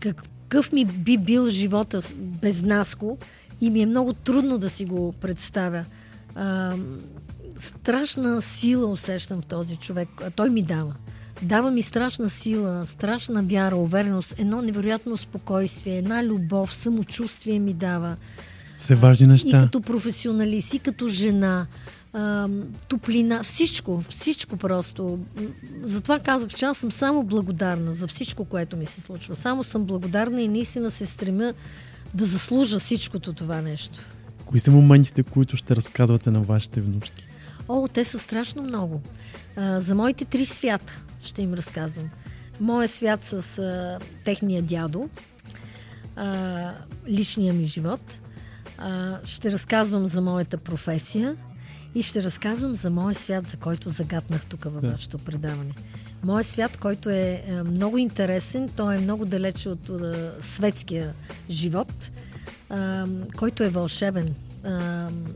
как, 0.00 0.22
какъв 0.48 0.72
ми 0.72 0.84
би 0.84 1.18
бил 1.18 1.48
живота 1.48 2.00
без 2.14 2.62
Наско 2.62 3.18
и 3.60 3.70
ми 3.70 3.82
е 3.82 3.86
много 3.86 4.12
трудно 4.12 4.58
да 4.58 4.70
си 4.70 4.84
го 4.84 5.12
представя. 5.12 5.84
А, 6.34 6.74
страшна 7.58 8.42
сила 8.42 8.86
усещам 8.86 9.42
в 9.42 9.46
този 9.46 9.76
човек. 9.76 10.08
А 10.24 10.30
той 10.30 10.50
ми 10.50 10.62
дава. 10.62 10.94
Дава 11.42 11.70
ми 11.70 11.82
страшна 11.82 12.28
сила, 12.28 12.86
страшна 12.86 13.42
вяра, 13.42 13.76
увереност, 13.76 14.34
едно 14.38 14.62
невероятно 14.62 15.16
спокойствие, 15.16 15.98
една 15.98 16.24
любов, 16.24 16.74
самочувствие 16.74 17.58
ми 17.58 17.72
дава. 17.72 18.16
Все 18.78 18.94
важни 18.94 19.26
неща. 19.26 19.48
И 19.48 19.52
като 19.52 19.80
професионалист, 19.80 20.74
и 20.74 20.78
като 20.78 21.08
жена 21.08 21.66
а, 22.12 22.48
топлина, 22.88 23.42
всичко, 23.42 24.02
всичко 24.08 24.56
просто. 24.56 25.18
Затова 25.82 26.18
казах, 26.18 26.48
че 26.48 26.64
аз 26.64 26.78
съм 26.78 26.92
само 26.92 27.24
благодарна 27.24 27.94
за 27.94 28.08
всичко, 28.08 28.44
което 28.44 28.76
ми 28.76 28.86
се 28.86 29.00
случва. 29.00 29.34
Само 29.34 29.64
съм 29.64 29.84
благодарна 29.84 30.42
и 30.42 30.48
наистина 30.48 30.90
се 30.90 31.06
стремя 31.06 31.54
да 32.14 32.24
заслужа 32.24 32.78
всичкото 32.78 33.32
това 33.32 33.60
нещо. 33.60 33.98
Кои 34.46 34.58
са 34.58 34.70
моментите, 34.70 35.22
които 35.22 35.56
ще 35.56 35.76
разказвате 35.76 36.30
на 36.30 36.40
вашите 36.40 36.80
внучки? 36.80 37.28
О, 37.68 37.88
те 37.88 38.04
са 38.04 38.18
страшно 38.18 38.62
много. 38.62 39.00
А, 39.56 39.80
за 39.80 39.94
моите 39.94 40.24
три 40.24 40.44
свята 40.44 40.98
ще 41.22 41.42
им 41.42 41.54
разказвам. 41.54 42.10
Моя 42.60 42.88
свят 42.88 43.24
с 43.24 43.58
а, 43.58 43.98
техния 44.24 44.62
дядо, 44.62 45.08
а, 46.16 46.72
личния 47.08 47.54
ми 47.54 47.64
живот. 47.64 48.18
А, 48.78 49.18
ще 49.24 49.52
разказвам 49.52 50.06
за 50.06 50.20
моята 50.20 50.58
професия– 50.58 51.36
и 51.94 52.02
ще 52.02 52.22
разказвам 52.22 52.74
за 52.74 52.90
моя 52.90 53.14
свят, 53.14 53.46
за 53.46 53.56
който 53.56 53.90
загаднах 53.90 54.46
тук 54.46 54.64
във 54.64 54.80
да. 54.80 54.90
вашето 54.90 55.18
предаване. 55.18 55.70
Моят 56.24 56.46
свят, 56.46 56.76
който 56.76 57.10
е, 57.10 57.42
е 57.46 57.62
много 57.62 57.98
интересен, 57.98 58.68
той 58.76 58.94
е 58.94 58.98
много 58.98 59.24
далече 59.24 59.68
от, 59.68 59.88
от 59.88 60.02
светския 60.40 61.14
живот, 61.50 62.10
а, 62.70 63.06
който 63.36 63.62
е 63.62 63.68
вълшебен, 63.68 64.34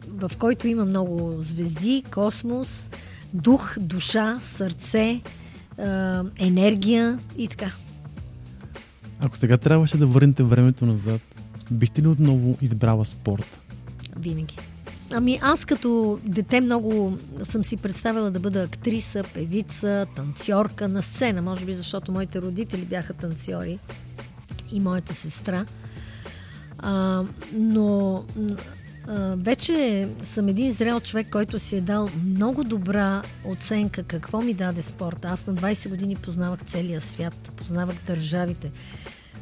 в 0.09 0.31
който 0.38 0.69
има 0.69 0.85
много 0.85 1.37
звезди, 1.38 2.05
космос, 2.11 2.91
дух, 3.35 3.77
душа, 3.81 4.38
сърце, 4.41 5.21
енергия 6.38 7.19
и 7.38 7.49
така. 7.49 7.73
Ако 9.21 9.37
сега 9.37 9.57
трябваше 9.57 9.99
да 9.99 10.07
върнете 10.07 10.43
времето 10.43 10.87
назад, 10.87 11.21
бихте 11.71 12.03
ли 12.03 12.07
отново 12.07 12.59
избрала 12.61 13.05
спорт? 13.05 13.59
Винаги. 14.17 14.57
Ами 15.14 15.38
аз 15.42 15.64
като 15.64 16.18
дете 16.25 16.61
много 16.61 17.18
съм 17.42 17.64
си 17.64 17.77
представила 17.77 18.31
да 18.31 18.40
бъда 18.40 18.62
актриса, 18.62 19.25
певица, 19.35 20.07
танцорка 20.16 20.88
на 20.88 21.03
сцена, 21.03 21.42
може 21.42 21.64
би 21.64 21.75
защото 21.75 22.12
моите 22.12 22.40
родители 22.40 22.85
бяха 22.85 23.12
танцори 23.12 23.79
и 24.72 24.81
моята 24.81 25.14
сестра. 25.14 25.66
А, 26.79 27.22
но 27.53 28.25
а, 29.09 29.35
вече 29.37 30.09
съм 30.22 30.48
един 30.48 30.72
зрел 30.72 31.01
човек, 31.01 31.27
който 31.31 31.59
си 31.59 31.77
е 31.77 31.81
дал 31.81 32.11
много 32.25 32.64
добра 32.64 33.22
оценка 33.44 34.03
какво 34.03 34.40
ми 34.40 34.55
даде 34.55 34.83
спорта. 34.83 35.29
Аз 35.29 35.46
на 35.46 35.55
20 35.55 35.88
години 35.88 36.16
познавах 36.16 36.61
целия 36.64 37.01
свят, 37.01 37.53
познавах 37.57 37.96
държавите 38.07 38.70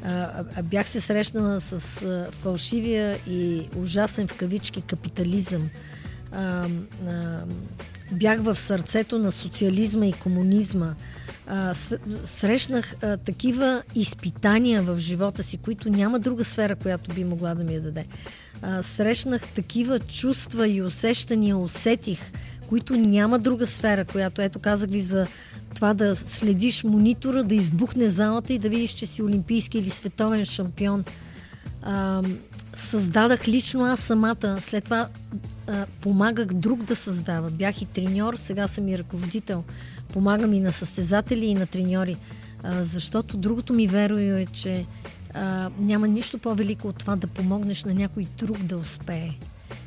а, 0.04 0.62
бях 0.62 0.88
се 0.88 1.00
срещнала 1.00 1.60
с 1.60 2.02
а, 2.02 2.26
фалшивия 2.42 3.18
и 3.28 3.68
ужасен 3.76 4.28
в 4.28 4.34
кавички 4.34 4.82
капитализъм. 4.82 5.70
А, 6.32 6.66
а, 7.08 7.42
бях 8.12 8.40
в 8.40 8.54
сърцето 8.54 9.18
на 9.18 9.32
социализма 9.32 10.06
и 10.06 10.12
комунизма. 10.12 10.94
А, 11.46 11.74
срещнах 12.24 12.94
а, 13.02 13.16
такива 13.16 13.82
изпитания 13.94 14.82
в 14.82 14.98
живота 14.98 15.42
си, 15.42 15.56
които 15.56 15.90
няма 15.90 16.18
друга 16.18 16.44
сфера, 16.44 16.76
която 16.76 17.14
би 17.14 17.24
могла 17.24 17.54
да 17.54 17.64
ми 17.64 17.74
я 17.74 17.80
даде. 17.80 18.04
А, 18.62 18.82
срещнах 18.82 19.48
такива 19.48 19.98
чувства 19.98 20.68
и 20.68 20.82
усещания, 20.82 21.56
усетих, 21.56 22.32
които 22.68 22.96
няма 22.96 23.38
друга 23.38 23.66
сфера, 23.66 24.04
която, 24.04 24.42
ето 24.42 24.58
казах 24.58 24.90
ви 24.90 25.00
за 25.00 25.26
това 25.74 25.94
да 25.94 26.16
следиш 26.16 26.84
монитора, 26.84 27.44
да 27.44 27.54
избухне 27.54 28.08
залата 28.08 28.52
и 28.52 28.58
да 28.58 28.68
видиш, 28.68 28.90
че 28.90 29.06
си 29.06 29.22
олимпийски 29.22 29.78
или 29.78 29.90
световен 29.90 30.44
шампион. 30.44 31.04
А, 31.82 32.22
създадах 32.74 33.48
лично 33.48 33.84
аз 33.84 34.00
самата. 34.00 34.58
След 34.60 34.84
това 34.84 35.08
а, 35.66 35.86
помагах 36.00 36.46
друг 36.46 36.82
да 36.82 36.96
създава. 36.96 37.50
Бях 37.50 37.82
и 37.82 37.86
треньор, 37.86 38.34
сега 38.34 38.68
съм 38.68 38.88
и 38.88 38.98
ръководител. 38.98 39.64
Помагам 40.12 40.54
и 40.54 40.60
на 40.60 40.72
състезатели, 40.72 41.46
и 41.46 41.54
на 41.54 41.66
треньори. 41.66 42.16
А, 42.62 42.82
защото 42.82 43.36
другото 43.36 43.74
ми 43.74 43.86
верою 43.86 44.36
е, 44.36 44.46
че 44.46 44.86
а, 45.34 45.70
няма 45.78 46.08
нищо 46.08 46.38
по-велико 46.38 46.88
от 46.88 46.96
това 46.96 47.16
да 47.16 47.26
помогнеш 47.26 47.84
на 47.84 47.94
някой 47.94 48.26
друг 48.38 48.58
да 48.58 48.76
успее. 48.76 49.30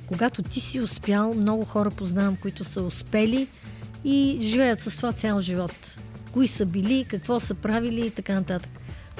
Когато 0.07 0.43
ти 0.43 0.59
си 0.59 0.81
успял, 0.81 1.33
много 1.33 1.65
хора 1.65 1.91
познавам, 1.91 2.35
които 2.35 2.63
са 2.63 2.81
успели 2.81 3.47
и 4.03 4.37
живеят 4.41 4.81
с 4.81 4.95
това 4.95 5.11
цял 5.11 5.39
живот. 5.39 5.95
Кои 6.31 6.47
са 6.47 6.65
били, 6.65 7.05
какво 7.09 7.39
са 7.39 7.55
правили 7.55 8.05
и 8.05 8.11
така 8.11 8.33
нататък. 8.33 8.71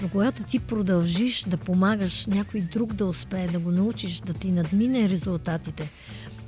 Но 0.02 0.10
когато 0.10 0.43
ти 0.43 0.60
продължиш 0.60 1.43
да 1.43 1.58
помагаш 1.58 2.26
някой 2.26 2.62
друг 2.62 2.93
да 2.93 3.06
успее, 3.06 3.48
да 3.48 3.60
го 3.60 3.72
научиш, 3.72 4.19
да 4.19 4.34
ти 4.34 4.52
надмине 4.52 5.10
резултатите, 5.10 5.89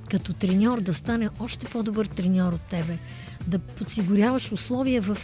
като 0.10 0.34
треньор 0.34 0.82
да 0.82 0.93
стане 0.93 1.30
още 1.39 1.65
по-добър 1.65 2.06
треньор 2.06 2.54
от 2.54 2.62
тебе, 2.62 2.98
да 3.48 3.60
подсигуряваш 3.60 4.52
условия 4.52 5.02
в 5.02 5.17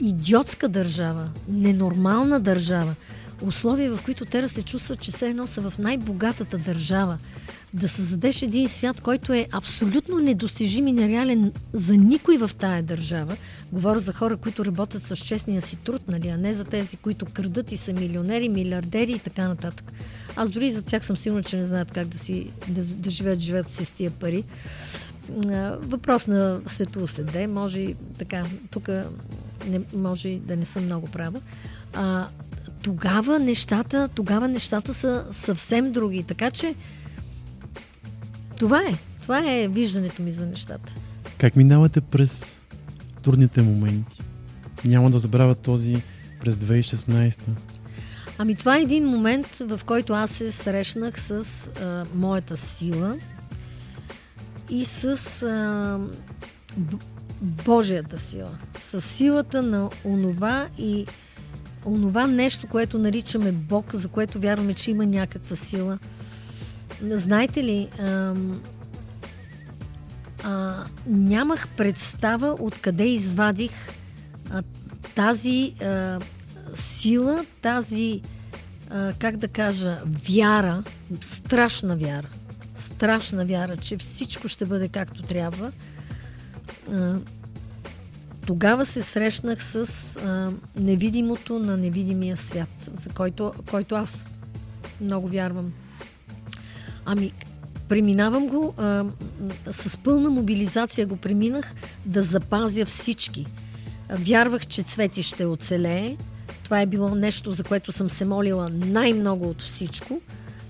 идиотска 0.00 0.68
държава, 0.68 1.30
ненормална 1.48 2.40
държава, 2.40 2.94
условия, 3.42 3.96
в 3.96 4.02
които 4.02 4.24
те 4.24 4.40
да 4.40 4.48
се 4.48 4.62
чувстват, 4.62 5.00
че 5.00 5.12
се 5.12 5.28
едно 5.28 5.46
са 5.46 5.70
в 5.70 5.78
най-богатата 5.78 6.58
държава, 6.58 7.18
да 7.74 7.88
създадеш 7.88 8.42
един 8.42 8.68
свят, 8.68 9.00
който 9.00 9.32
е 9.32 9.46
абсолютно 9.52 10.18
недостижим 10.18 10.86
и 10.86 10.92
нереален 10.92 11.52
за 11.72 11.96
никой 11.96 12.36
в 12.36 12.50
тая 12.58 12.82
държава. 12.82 13.36
Говоря 13.72 13.98
за 13.98 14.12
хора, 14.12 14.36
които 14.36 14.64
работят 14.64 15.02
с 15.02 15.16
честния 15.16 15.62
си 15.62 15.76
труд, 15.76 16.02
нали, 16.08 16.28
а 16.28 16.36
не 16.36 16.54
за 16.54 16.64
тези, 16.64 16.96
които 16.96 17.26
крадат 17.26 17.72
и 17.72 17.76
са 17.76 17.92
милионери, 17.92 18.48
милиардери 18.48 19.12
и 19.12 19.18
така 19.18 19.48
нататък. 19.48 19.92
Аз 20.36 20.50
дори 20.50 20.70
за 20.70 20.82
тях 20.82 21.04
съм 21.04 21.16
сигурна, 21.16 21.42
че 21.42 21.56
не 21.56 21.64
знаят 21.64 21.90
как 21.90 22.08
да, 22.08 22.18
си, 22.18 22.50
да, 22.68 22.84
да 22.84 23.10
живеят 23.10 23.40
живеят 23.40 23.68
си 23.68 23.84
с 23.84 23.90
тия 23.90 24.10
пари. 24.10 24.44
Въпрос 25.80 26.26
на 26.26 26.60
светоуседе, 26.66 27.46
може 27.46 27.80
и 27.80 27.96
така, 28.18 28.44
тук 28.70 28.88
може 29.94 30.28
и 30.28 30.38
да 30.38 30.56
не 30.56 30.64
съм 30.64 30.84
много 30.84 31.06
права. 31.06 31.40
А, 31.94 32.28
тогава 32.82 33.38
нещата, 33.38 34.08
тогава 34.14 34.48
нещата 34.48 34.94
са 34.94 35.24
съвсем 35.30 35.92
други. 35.92 36.22
Така 36.22 36.50
че 36.50 36.74
това 38.58 38.78
е. 38.78 38.98
Това 39.22 39.52
е 39.52 39.68
виждането 39.68 40.22
ми 40.22 40.32
за 40.32 40.46
нещата. 40.46 40.94
Как 41.38 41.56
минавате 41.56 42.00
през 42.00 42.56
трудните 43.22 43.62
моменти? 43.62 44.22
Няма 44.84 45.10
да 45.10 45.18
забравя 45.18 45.54
този 45.54 46.02
през 46.40 46.56
2016. 46.56 47.40
Ами 48.38 48.54
това 48.54 48.76
е 48.76 48.82
един 48.82 49.06
момент, 49.06 49.46
в 49.60 49.80
който 49.86 50.12
аз 50.12 50.30
се 50.30 50.52
срещнах 50.52 51.20
с 51.20 51.30
а, 51.82 52.04
моята 52.14 52.56
сила 52.56 53.16
и 54.70 54.84
с 54.84 55.42
а, 55.42 55.98
Божията 57.40 58.18
сила. 58.18 58.50
С 58.80 59.00
силата 59.00 59.62
на 59.62 59.90
онова 60.04 60.68
и 60.78 61.06
онова 61.84 62.26
нещо, 62.26 62.66
което 62.68 62.98
наричаме 62.98 63.52
Бог, 63.52 63.94
за 63.94 64.08
което 64.08 64.40
вярваме, 64.40 64.74
че 64.74 64.90
има 64.90 65.06
някаква 65.06 65.56
сила– 65.56 65.98
знаете 67.02 67.64
ли, 67.64 67.88
а, 68.00 68.34
а, 70.42 70.84
нямах 71.06 71.68
представа 71.68 72.56
откъде 72.60 73.04
извадих 73.04 73.72
а, 74.50 74.62
тази 75.14 75.74
а, 75.82 76.20
сила, 76.74 77.44
тази, 77.62 78.20
а, 78.90 79.12
как 79.18 79.36
да 79.36 79.48
кажа, 79.48 79.98
вяра, 80.06 80.84
страшна 81.20 81.96
вяра, 81.96 82.28
страшна 82.74 83.44
вяра, 83.44 83.76
че 83.76 83.96
всичко 83.96 84.48
ще 84.48 84.66
бъде 84.66 84.88
както 84.88 85.22
трябва. 85.22 85.72
А, 86.92 87.14
тогава 88.46 88.84
се 88.84 89.02
срещнах 89.02 89.62
с 89.62 89.76
а, 90.16 90.52
невидимото 90.76 91.58
на 91.58 91.76
невидимия 91.76 92.36
свят, 92.36 92.90
за 92.92 93.10
който, 93.10 93.52
който 93.70 93.94
аз 93.94 94.28
много 95.00 95.28
вярвам. 95.28 95.72
Ами, 97.04 97.32
преминавам 97.88 98.46
го 98.46 98.74
а, 98.76 99.04
с 99.70 99.98
пълна 99.98 100.30
мобилизация 100.30 101.06
го 101.06 101.16
преминах 101.16 101.74
да 102.06 102.22
запазя 102.22 102.84
всички. 102.86 103.46
Вярвах, 104.10 104.66
че 104.66 104.82
Цвети 104.82 105.22
ще 105.22 105.46
оцелее. 105.46 106.16
Това 106.64 106.80
е 106.80 106.86
било 106.86 107.14
нещо, 107.14 107.52
за 107.52 107.64
което 107.64 107.92
съм 107.92 108.10
се 108.10 108.24
молила 108.24 108.68
най-много 108.68 109.48
от 109.48 109.62
всичко. 109.62 110.20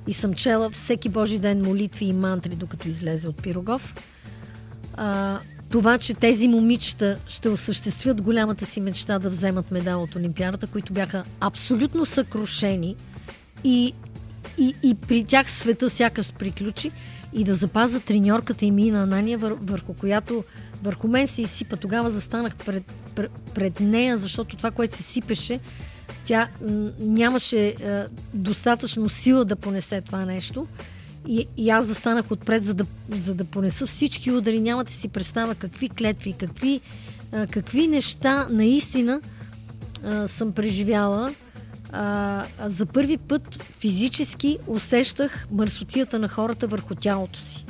И 0.06 0.12
съм 0.12 0.34
чела 0.34 0.70
всеки 0.70 1.08
Божи 1.08 1.38
ден 1.38 1.62
молитви 1.62 2.04
и 2.04 2.12
мантри, 2.12 2.54
докато 2.54 2.88
излезе 2.88 3.28
от 3.28 3.42
Пирогов. 3.42 3.94
А, 4.94 5.38
това, 5.70 5.98
че 5.98 6.14
тези 6.14 6.48
момичета 6.48 7.18
ще 7.28 7.48
осъществят 7.48 8.22
голямата 8.22 8.66
си 8.66 8.80
мечта 8.80 9.18
да 9.18 9.30
вземат 9.30 9.70
медал 9.70 10.02
от 10.02 10.16
Олимпиадата, 10.16 10.66
които 10.66 10.92
бяха 10.92 11.24
абсолютно 11.40 12.06
съкрушени 12.06 12.96
и 13.64 13.92
и, 14.58 14.74
и 14.82 14.94
при 14.94 15.24
тях 15.24 15.50
света 15.50 15.90
сякаш 15.90 16.32
приключи 16.32 16.90
и 17.32 17.44
да 17.44 17.54
запаза 17.54 18.00
треньорката 18.00 18.64
и 18.64 18.70
Мина 18.70 19.02
Анания, 19.02 19.38
вър, 19.38 19.56
върху 19.62 19.94
която 19.94 20.44
върху 20.82 21.08
мен 21.08 21.28
се 21.28 21.42
изсипа. 21.42 21.76
Тогава 21.76 22.10
застанах 22.10 22.56
пред, 22.56 22.84
пред, 23.14 23.30
пред 23.54 23.80
нея, 23.80 24.18
защото 24.18 24.56
това, 24.56 24.70
което 24.70 24.96
се 24.96 25.02
сипеше, 25.02 25.60
тя 26.24 26.48
нямаше 26.98 27.66
е, 27.66 27.74
достатъчно 28.34 29.08
сила 29.08 29.44
да 29.44 29.56
понесе 29.56 30.00
това 30.00 30.24
нещо. 30.24 30.66
И, 31.28 31.46
и 31.56 31.70
аз 31.70 31.86
застанах 31.86 32.30
отпред, 32.30 32.64
за 32.64 32.74
да, 32.74 32.86
за 33.10 33.34
да 33.34 33.44
понеса 33.44 33.86
всички 33.86 34.30
удари. 34.30 34.60
Нямате 34.60 34.92
си 34.92 35.08
представа 35.08 35.54
какви 35.54 35.88
клетви, 35.88 36.32
какви, 36.32 36.80
е, 37.32 37.46
какви 37.46 37.86
неща 37.86 38.46
наистина 38.50 39.20
е, 40.04 40.28
съм 40.28 40.52
преживяла 40.52 41.34
а, 41.92 42.44
за 42.66 42.86
първи 42.86 43.16
път 43.16 43.62
физически 43.78 44.58
усещах 44.66 45.46
мърсотията 45.50 46.18
на 46.18 46.28
хората 46.28 46.66
върху 46.66 46.94
тялото 46.94 47.40
си. 47.40 47.64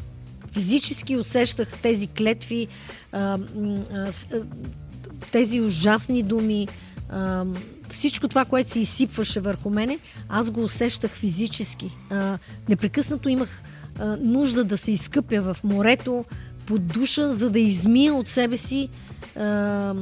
Физически 0.53 1.17
усещах 1.17 1.79
тези 1.79 2.07
клетви, 2.07 2.69
а, 3.13 3.39
а, 3.93 4.11
тези 5.33 5.61
ужасни 5.61 6.23
думи, 6.23 6.69
а, 7.09 7.45
всичко 7.89 8.29
това, 8.29 8.45
което 8.45 8.71
се 8.71 8.81
изсипваше 8.81 9.41
върху 9.41 9.71
мене, 9.71 9.99
аз 10.29 10.51
го 10.51 10.63
усещах 10.63 11.11
физически. 11.11 11.97
А, 12.11 12.39
непрекъснато 12.69 13.29
имах 13.29 13.63
а, 13.99 14.17
нужда 14.21 14.65
да 14.65 14.79
се 14.79 14.93
изкъпя 14.93 15.41
в 15.41 15.57
морето, 15.65 16.25
под 16.67 16.87
душа, 16.87 17.33
за 17.33 17.51
да 17.51 17.59
измия 17.59 18.15
от 18.15 18.29
себе 18.29 18.57
си 18.57 18.89
а, 19.37 19.43
а, 19.43 19.95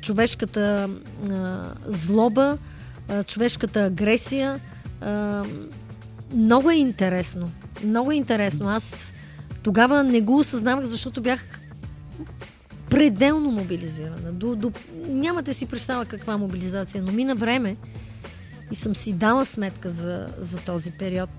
човешката 0.00 0.88
а, 1.30 1.64
злоба, 1.86 2.58
човешката 3.26 3.84
агресия. 3.84 4.60
Много 6.34 6.70
е 6.70 6.74
интересно. 6.74 7.50
Много 7.84 8.12
е 8.12 8.14
интересно. 8.14 8.68
Аз 8.68 9.12
тогава 9.62 10.04
не 10.04 10.20
го 10.20 10.38
осъзнавах, 10.38 10.84
защото 10.84 11.22
бях 11.22 11.44
пределно 12.90 13.50
мобилизирана. 13.50 14.32
До, 14.32 14.56
до... 14.56 14.72
Нямате 15.08 15.54
си 15.54 15.66
представа 15.66 16.04
каква 16.04 16.36
мобилизация, 16.36 17.02
но 17.02 17.12
мина 17.12 17.34
време 17.34 17.76
и 18.70 18.74
съм 18.74 18.96
си 18.96 19.12
дала 19.12 19.46
сметка 19.46 19.90
за, 19.90 20.26
за 20.38 20.58
този 20.58 20.90
период. 20.90 21.30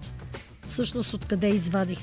Всъщност 0.68 1.14
откъде 1.14 1.48
извадих 1.48 2.00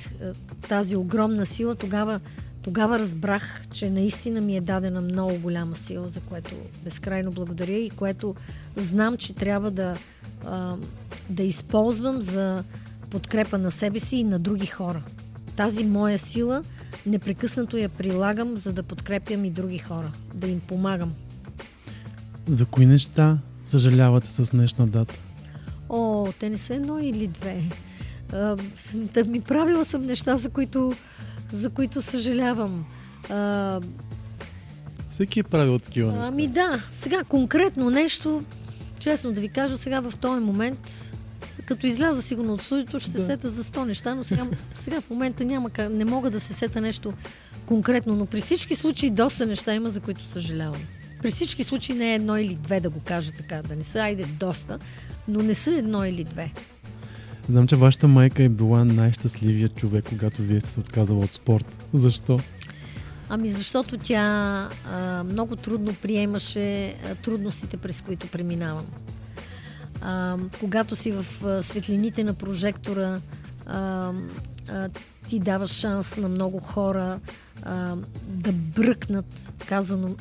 тази 0.69 0.97
огромна 0.97 1.47
сила, 1.47 1.75
тогава 1.75 2.21
тогава 2.63 2.99
разбрах, 2.99 3.63
че 3.73 3.91
наистина 3.91 4.41
ми 4.41 4.57
е 4.57 4.61
дадена 4.61 5.01
много 5.01 5.39
голяма 5.39 5.77
сила, 5.77 6.09
за 6.09 6.21
което 6.21 6.55
безкрайно 6.85 7.31
благодаря 7.31 7.79
и 7.79 7.91
което 7.91 8.35
знам, 8.77 9.17
че 9.17 9.35
трябва 9.35 9.71
да, 9.71 9.97
а, 10.47 10.77
да 11.31 11.43
използвам 11.43 12.23
за 12.23 12.65
подкрепа 13.11 13.59
на 13.59 13.71
себе 13.71 14.01
си 14.01 14.17
и 14.17 14.25
на 14.25 14.39
други 14.39 14.67
хора. 14.67 15.03
Тази 15.57 15.85
моя 15.85 16.19
сила 16.19 16.63
непрекъснато 17.07 17.77
я 17.77 17.89
прилагам, 17.89 18.59
за 18.59 18.73
да 18.73 18.83
подкрепям 18.83 19.45
и 19.45 19.51
други 19.51 19.79
хора, 19.79 20.13
да 20.35 20.47
им 20.47 20.61
помагам. 20.61 21.13
За 22.49 22.67
кои 22.67 22.87
неща 22.87 23.39
съжалявате 23.65 24.29
с 24.29 24.51
днешна 24.51 24.87
дата? 24.87 25.15
О, 25.89 26.29
те 26.39 26.51
не 26.51 26.59
са 26.59 26.75
едно 26.75 26.99
или 26.99 27.27
две. 27.27 27.63
А, 28.33 28.57
да 28.95 29.25
ми 29.25 29.41
правила 29.41 29.85
съм 29.85 30.07
неща, 30.07 30.37
за 30.37 30.51
които 30.51 30.95
за 31.53 31.71
които 31.71 32.03
съжалявам. 32.03 32.85
А, 33.29 33.81
Всеки 35.11 35.41
е 35.41 35.43
правил 35.43 35.79
такива 35.79 36.13
неща. 36.13 36.29
Ами 36.29 36.49
да, 36.49 36.83
сега 36.91 37.25
конкретно 37.25 37.91
нещо, 37.91 38.43
честно 38.99 39.33
да 39.33 39.41
ви 39.41 39.49
кажа, 39.49 39.79
сега 39.79 40.01
в 40.01 40.13
този 40.21 40.41
момент, 40.41 41.13
като 41.67 41.87
изляза 41.87 42.23
сигурно 42.23 42.55
от 42.55 42.63
студиото, 42.63 42.99
ще 42.99 43.11
се 43.11 43.19
Да. 43.19 43.25
сета 43.25 43.49
за 43.49 43.65
100 43.65 43.85
неща, 43.85 44.15
но 44.15 44.25
сега, 44.25 44.47
сега 44.75 45.01
в 45.01 45.11
момента 45.11 45.45
няма 45.45 45.71
не 45.91 46.05
мога 46.05 46.31
да 46.31 46.41
се 46.41 46.53
сета 46.53 46.81
нещо 46.81 47.13
конкретно, 47.67 48.17
но 48.17 48.27
при 48.27 48.41
всички 48.41 48.77
случаи 48.77 49.11
доста 49.11 49.47
неща 49.47 49.75
има, 49.75 49.91
за 49.91 50.01
които 50.01 50.27
съжалявам. 50.27 50.81
При 51.23 51.31
всички 51.31 51.65
случаи 51.65 51.95
не 51.95 52.13
е 52.13 52.15
едно 52.15 52.37
или 52.39 52.55
две 52.55 52.81
да 52.81 52.91
го 52.91 53.01
кажа 53.05 53.33
така, 53.33 53.63
да 53.63 53.77
не 53.77 53.85
са, 53.85 53.99
айде 54.01 54.25
доста, 54.25 54.79
но 55.29 55.43
не 55.43 55.55
са 55.55 55.71
едно 55.71 56.05
или 56.05 56.25
две. 56.25 56.53
Знам, 57.49 57.67
че 57.67 57.77
вашата 57.77 58.09
майка 58.09 58.43
е 58.43 58.49
била 58.49 58.85
най-щастливият 58.85 59.75
човек, 59.75 60.05
когато 60.09 60.43
вие 60.43 60.61
сте 60.61 60.71
се 60.71 60.81
отказала 60.81 61.21
от 61.25 61.31
спорт. 61.31 61.79
Защо? 61.95 62.41
Ами 63.29 63.49
защото 63.49 63.99
тя 63.99 64.69
а, 64.93 65.25
много 65.25 65.57
трудно 65.57 65.95
приемаше 66.03 66.95
трудностите, 67.25 67.77
през 67.77 68.03
които 68.03 68.27
преминавам. 68.27 68.87
А, 70.01 70.37
когато 70.61 70.97
си 70.97 71.13
в 71.13 71.25
светлините 71.63 72.25
на 72.25 72.35
прожектора, 72.35 73.21
а, 73.67 74.13
а, 74.69 74.89
ти 75.29 75.39
даваш 75.39 75.71
шанс 75.71 76.17
на 76.17 76.29
много 76.29 76.59
хора 76.59 77.21
а, 77.63 77.97
да 78.29 78.53
бръкнат, 78.53 79.51
казано 79.67 80.15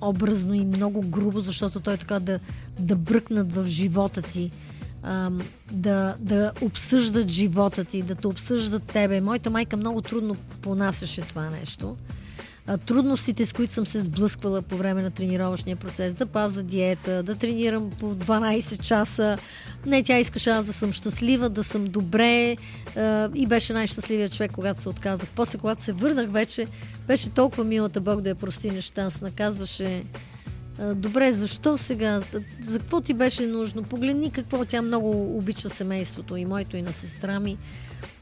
образно 0.00 0.54
и 0.54 0.64
много 0.64 1.00
грубо, 1.00 1.40
защото 1.40 1.80
той 1.80 1.94
е 1.94 1.96
така 1.96 2.20
да, 2.20 2.40
да 2.78 2.96
бръкнат 2.96 3.54
в 3.54 3.66
живота 3.66 4.22
ти, 4.22 4.50
да, 5.72 6.14
да 6.20 6.52
обсъждат 6.60 7.28
живота 7.28 7.84
ти, 7.84 8.02
да 8.02 8.14
те 8.14 8.26
обсъждат 8.26 8.82
тебе. 8.82 9.20
Моята 9.20 9.50
майка 9.50 9.76
много 9.76 10.02
трудно 10.02 10.36
понасяше 10.62 11.20
това 11.20 11.50
нещо. 11.50 11.96
Трудностите, 12.86 13.46
с 13.46 13.52
които 13.52 13.74
съм 13.74 13.86
се 13.86 14.00
сблъсквала 14.00 14.62
по 14.62 14.76
време 14.76 15.02
на 15.02 15.10
тренировъчния 15.10 15.76
процес, 15.76 16.14
да 16.14 16.26
паза 16.26 16.62
диета, 16.62 17.22
да 17.22 17.34
тренирам 17.34 17.90
по 17.90 18.14
12 18.14 18.82
часа. 18.82 19.38
Не, 19.86 20.02
тя 20.02 20.18
искаше 20.18 20.50
аз 20.50 20.66
да 20.66 20.72
съм 20.72 20.92
щастлива, 20.92 21.48
да 21.48 21.64
съм 21.64 21.84
добре 21.84 22.56
и 23.34 23.46
беше 23.48 23.72
най-щастливият 23.72 24.32
човек, 24.32 24.52
когато 24.52 24.82
се 24.82 24.88
отказах. 24.88 25.28
После, 25.34 25.58
когато 25.58 25.84
се 25.84 25.92
върнах 25.92 26.30
вече, 26.30 26.66
беше 27.06 27.30
толкова 27.30 27.64
милата 27.64 28.00
Бог 28.00 28.20
да 28.20 28.28
я 28.28 28.34
прости 28.34 28.70
нещастна. 28.70 29.30
Казваше, 29.30 30.02
добре, 30.94 31.32
защо 31.32 31.78
сега? 31.78 32.20
За 32.64 32.78
какво 32.78 33.00
ти 33.00 33.14
беше 33.14 33.46
нужно? 33.46 33.82
Погледни 33.82 34.30
какво 34.30 34.64
тя 34.64 34.82
много 34.82 35.36
обича 35.36 35.68
семейството 35.68 36.36
и 36.36 36.44
моето 36.44 36.76
и 36.76 36.82
на 36.82 36.92
сестра 36.92 37.40
ми. 37.40 37.56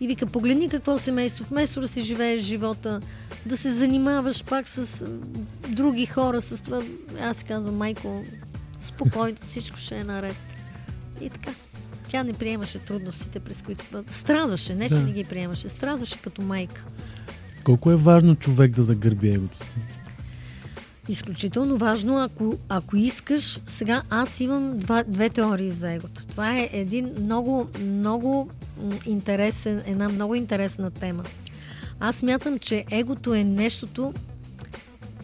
И 0.00 0.06
вика, 0.06 0.26
погледни 0.26 0.68
какво 0.68 0.98
семейство, 0.98 1.44
вместо 1.50 1.80
да 1.80 1.88
си 1.88 2.02
живееш 2.02 2.42
живота, 2.42 3.00
да 3.46 3.56
се 3.56 3.72
занимаваш 3.72 4.44
пак 4.44 4.68
с 4.68 5.04
други 5.68 6.06
хора, 6.06 6.40
с 6.40 6.62
това. 6.62 6.82
Аз 7.20 7.36
си 7.36 7.44
казвам, 7.44 7.76
майко, 7.76 8.24
спокойно, 8.80 9.36
всичко 9.42 9.76
ще 9.76 9.96
е 9.96 10.04
наред. 10.04 10.36
И 11.20 11.30
така. 11.30 11.50
Тя 12.08 12.22
не 12.22 12.32
приемаше 12.32 12.78
трудностите, 12.78 13.40
през 13.40 13.62
които... 13.62 13.84
Страдаше, 14.10 14.74
не 14.74 14.88
че 14.88 14.94
Да. 14.94 15.00
не 15.00 15.12
ги 15.12 15.24
приемаше, 15.24 15.68
страдаше 15.68 16.18
като 16.18 16.42
майка. 16.42 16.84
Колко 17.64 17.90
е 17.90 17.96
важно 17.96 18.36
човек 18.36 18.70
да 18.70 18.82
загърби 18.82 19.28
егото 19.28 19.66
си? 19.66 19.76
Изключително 21.10 21.76
важно, 21.76 22.18
ако, 22.18 22.58
ако 22.68 22.96
искаш. 22.96 23.60
Сега 23.66 24.02
аз 24.10 24.40
имам 24.40 24.76
два, 24.76 25.04
две 25.08 25.28
теории 25.28 25.70
за 25.70 25.92
егото. 25.92 26.26
Това 26.26 26.58
е 26.58 26.70
един 26.72 27.10
много, 27.20 27.68
много 27.80 28.50
интересен, 29.06 29.82
една 29.86 30.08
много 30.08 30.34
интересна 30.34 30.90
тема. 30.90 31.24
Аз 32.00 32.22
мятам, 32.22 32.58
че 32.58 32.84
егото 32.90 33.34
е 33.34 33.44
нещото, 33.44 34.14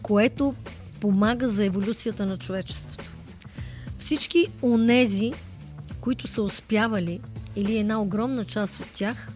което 0.03 0.55
помага 1.01 1.49
за 1.49 1.65
еволюцията 1.65 2.27
на 2.27 2.37
човечеството. 2.37 3.11
Всички 3.99 4.47
онези, 4.63 5.33
които 6.01 6.27
са 6.27 6.43
успявали, 6.43 7.21
или 7.57 7.79
една 7.79 8.01
огромна 8.01 8.45
част 8.45 8.81
от 8.81 8.89
тях, 8.93 9.29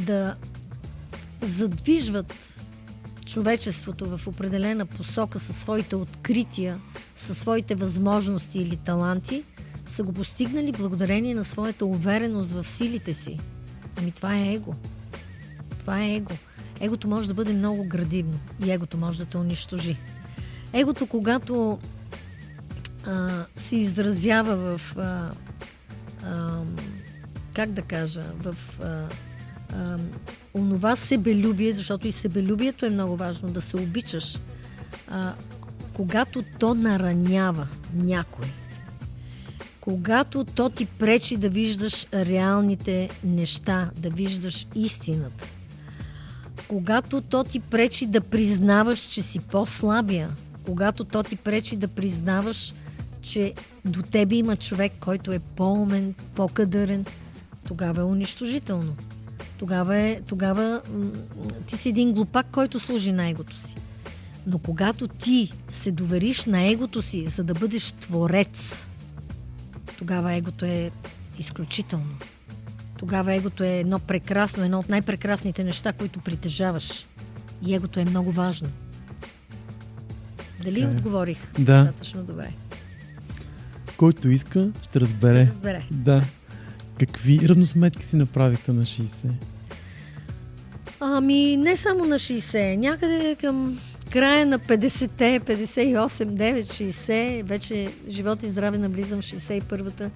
да 0.00 0.34
задвижват 1.42 2.57
човечеството 3.28 4.18
в 4.18 4.26
определена 4.26 4.86
посока 4.86 5.38
със 5.38 5.56
своите 5.56 5.96
открития, 5.96 6.80
със 7.16 7.38
своите 7.38 7.74
възможности 7.74 8.58
или 8.58 8.76
таланти, 8.76 9.42
са 9.86 10.02
го 10.02 10.12
постигнали 10.12 10.72
благодарение 10.72 11.34
на 11.34 11.44
своята 11.44 11.86
увереност 11.86 12.52
в 12.52 12.64
силите 12.64 13.14
си. 13.14 13.38
Ами 13.96 14.12
това 14.12 14.36
е 14.36 14.52
его. 14.52 14.74
Това 15.78 16.00
е 16.02 16.14
его. 16.14 16.30
Егото 16.80 17.08
може 17.08 17.28
да 17.28 17.34
бъде 17.34 17.52
много 17.52 17.84
градивно 17.84 18.38
и 18.64 18.70
егото 18.70 18.98
може 18.98 19.18
да 19.18 19.24
те 19.24 19.36
унищожи. 19.36 19.96
Егото, 20.72 21.06
когато 21.06 21.78
а, 23.06 23.44
се 23.56 23.76
изразява 23.76 24.78
в 24.78 24.96
а, 24.98 25.30
а, 26.22 26.60
как 27.54 27.72
да 27.72 27.82
кажа, 27.82 28.22
в 28.42 28.56
а, 28.82 29.08
онова 30.54 30.96
себелюбие, 30.96 31.72
защото 31.72 32.08
и 32.08 32.12
себелюбието 32.12 32.86
е 32.86 32.90
много 32.90 33.16
важно, 33.16 33.48
да 33.48 33.60
се 33.60 33.76
обичаш. 33.76 34.38
А, 35.08 35.34
когато 35.94 36.44
то 36.58 36.74
наранява 36.74 37.68
някой, 37.94 38.46
когато 39.80 40.44
то 40.44 40.70
ти 40.70 40.86
пречи 40.86 41.36
да 41.36 41.48
виждаш 41.48 42.06
реалните 42.14 43.10
неща, 43.24 43.90
да 43.96 44.10
виждаш 44.10 44.66
истината, 44.74 45.46
когато 46.68 47.20
то 47.20 47.44
ти 47.44 47.60
пречи 47.60 48.06
да 48.06 48.20
признаваш, 48.20 48.98
че 48.98 49.22
си 49.22 49.40
по-слабия, 49.40 50.30
когато 50.64 51.04
то 51.04 51.22
ти 51.22 51.36
пречи 51.36 51.76
да 51.76 51.88
признаваш, 51.88 52.74
че 53.20 53.54
до 53.84 54.02
тебе 54.02 54.36
има 54.36 54.56
човек, 54.56 54.92
който 55.00 55.32
е 55.32 55.38
по-умен, 55.38 56.14
по-кадърен, 56.34 57.04
тогава 57.68 58.00
е 58.00 58.04
унищожително. 58.04 58.96
Тогава, 59.58 59.96
е, 59.96 60.20
тогава 60.26 60.80
ти 61.66 61.76
си 61.76 61.88
един 61.88 62.12
глупак, 62.12 62.46
който 62.46 62.80
служи 62.80 63.12
на 63.12 63.28
егото 63.28 63.56
си. 63.56 63.74
Но 64.46 64.58
когато 64.58 65.08
ти 65.08 65.52
се 65.68 65.92
довериш 65.92 66.44
на 66.44 66.62
егото 66.62 67.02
си, 67.02 67.26
за 67.26 67.44
да 67.44 67.54
бъдеш 67.54 67.92
творец, 67.92 68.86
тогава 69.98 70.32
егото 70.32 70.64
е 70.64 70.90
изключително. 71.38 72.16
Тогава 72.98 73.34
егото 73.34 73.64
е 73.64 73.78
едно 73.78 73.98
прекрасно, 73.98 74.64
едно 74.64 74.78
от 74.78 74.88
най-прекрасните 74.88 75.64
неща, 75.64 75.92
които 75.92 76.20
притежаваш. 76.20 77.06
И 77.66 77.74
егото 77.74 78.00
е 78.00 78.04
много 78.04 78.32
важно. 78.32 78.68
Дали 80.64 80.82
е. 80.82 80.86
отговорих 80.86 81.52
Да. 81.58 81.84
достатъчно 81.84 82.22
добре? 82.22 82.52
Който 83.96 84.28
иска, 84.28 84.70
ще 84.82 85.00
разбере. 85.00 85.46
Разбере. 85.46 85.86
Да. 85.90 86.22
Какви 86.98 87.48
равносметки 87.48 88.04
си 88.04 88.16
направихте 88.16 88.72
на 88.72 88.82
60? 88.82 89.30
Ами, 91.00 91.56
не 91.56 91.76
само 91.76 92.04
на 92.04 92.18
60, 92.18 92.76
някъде 92.76 93.36
към 93.40 93.78
края 94.10 94.46
на 94.46 94.58
50-те, 94.58 95.40
58, 95.40 95.98
9, 96.06 96.62
60, 96.62 97.42
вече 97.42 97.92
живот 98.08 98.42
и 98.42 98.48
здраве 98.48 98.78
наблизам 98.78 99.22
61-та. 99.22 100.10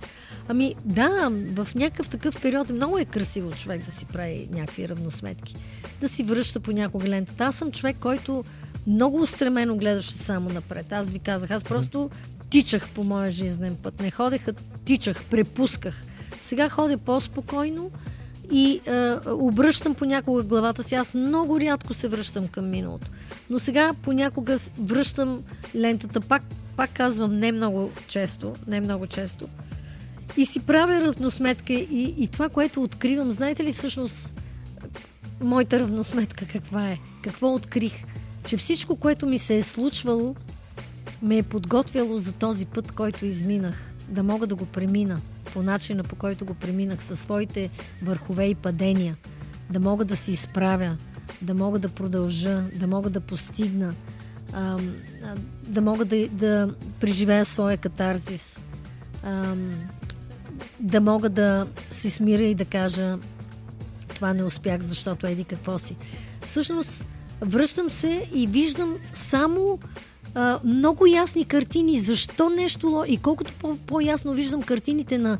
Ами 0.49 0.75
да, 0.85 1.31
в 1.55 1.69
някакъв 1.75 2.09
такъв 2.09 2.41
период 2.43 2.71
много 2.71 2.99
е 2.99 3.05
красиво 3.05 3.51
човек 3.51 3.85
да 3.85 3.93
си 3.93 4.07
прави 4.07 4.49
някакви 4.53 4.89
равносметки. 4.89 5.57
Да 6.01 6.09
си 6.09 6.23
връща 6.23 6.61
понякога 6.61 7.09
лентата. 7.09 7.45
Аз 7.45 7.57
съм 7.57 7.73
човек, 7.73 7.97
който 8.01 8.45
много 8.87 9.21
устремено 9.21 9.77
гледаше 9.77 10.13
само 10.13 10.51
напред. 10.51 10.93
Аз 10.93 11.11
ви 11.11 11.19
казах, 11.19 11.51
аз 11.51 11.65
просто 11.65 12.11
тичах 12.51 12.89
по 12.89 13.05
моя 13.05 13.31
жизнен 13.31 13.77
път. 13.83 14.01
Не 14.01 14.11
ходеха, 14.11 14.53
тичах, 14.85 15.25
препусках. 15.25 16.05
Сега 16.43 16.69
ходя 16.69 16.99
по-спокойно 16.99 17.91
и 18.53 18.81
е, 18.87 19.15
обръщам 19.31 19.95
понякога 19.95 20.43
главата 20.43 20.83
си. 20.83 20.95
Аз 20.95 21.15
много 21.15 21.61
рядко 21.61 21.95
се 21.95 22.09
връщам 22.09 22.49
към 22.49 22.71
миналото. 22.71 23.07
Но 23.51 23.59
сега 23.59 23.95
понякога 24.03 24.59
връщам 24.79 25.43
лентата, 25.77 26.21
пак, 26.21 26.43
пак 26.77 26.91
казвам, 26.93 27.39
не 27.39 27.53
много 27.53 27.91
често, 28.09 28.55
не 28.67 28.81
много 28.81 29.07
често. 29.07 29.49
И 30.37 30.47
си 30.47 30.61
правя 30.61 31.01
равносметка 31.01 31.73
и, 31.73 32.15
и 32.19 32.27
това, 32.27 32.49
което 32.49 32.83
откривам, 32.83 33.31
знаете 33.31 33.65
ли 33.65 33.73
всъщност 33.73 34.41
моята 35.41 35.81
равносметка 35.81 36.47
каква 36.47 36.91
е? 36.91 36.99
Какво 37.23 37.55
открих? 37.55 38.05
Че 38.47 38.57
всичко, 38.57 38.97
което 38.97 39.27
ми 39.27 39.39
се 39.39 39.57
е 39.57 39.63
случвало, 39.63 40.35
ме 41.23 41.39
е 41.39 41.43
подготвяло 41.43 42.19
за 42.19 42.33
този 42.33 42.67
път, 42.67 42.93
който 42.93 43.27
изминах, 43.27 43.93
да 44.09 44.23
мога 44.23 44.47
да 44.47 44.55
го 44.55 44.67
премина 44.67 45.21
по 45.53 45.63
начина, 45.63 46.03
по 46.03 46.17
който 46.17 46.45
го 46.45 46.55
преминах, 46.55 47.03
със 47.03 47.21
своите 47.21 47.71
върхове 48.03 48.45
и 48.45 48.55
падения, 48.55 49.17
да 49.71 49.81
мога 49.81 50.05
да 50.05 50.17
се 50.17 50.33
изправя, 50.33 50.97
да 51.43 51.55
мога 51.55 51.79
да 51.79 51.89
продължа, 51.89 52.65
да 52.75 52.87
мога 52.87 53.11
да 53.11 53.21
постигна, 53.21 53.95
а, 54.53 54.79
да 55.63 55.81
мога 55.81 56.05
да, 56.05 56.29
да 56.29 56.75
преживея 57.01 57.45
своя 57.45 57.77
катарзис, 57.77 58.61
ам, 59.23 59.73
да 60.81 61.01
мога 61.01 61.31
да 61.31 61.67
се 61.91 62.11
смиря 62.11 62.43
и 62.43 62.55
да 62.55 62.65
кажа 62.65 63.19
това 64.15 64.35
не 64.35 64.43
успях, 64.43 64.81
защото 64.81 65.27
еди 65.27 65.45
какво 65.45 65.79
си. 65.79 65.97
Всъщност, 66.47 67.07
връщам 67.41 67.91
се 67.91 68.29
и 68.35 68.47
виждам 68.47 68.97
само 69.13 69.79
много 70.65 71.07
ясни 71.07 71.45
картини, 71.45 72.01
защо 72.01 72.51
нещо. 72.51 73.05
И 73.09 73.17
колкото 73.17 73.53
по- 73.53 73.77
по-ясно 73.77 74.33
виждам 74.33 74.63
картините 74.63 75.19
на 75.19 75.39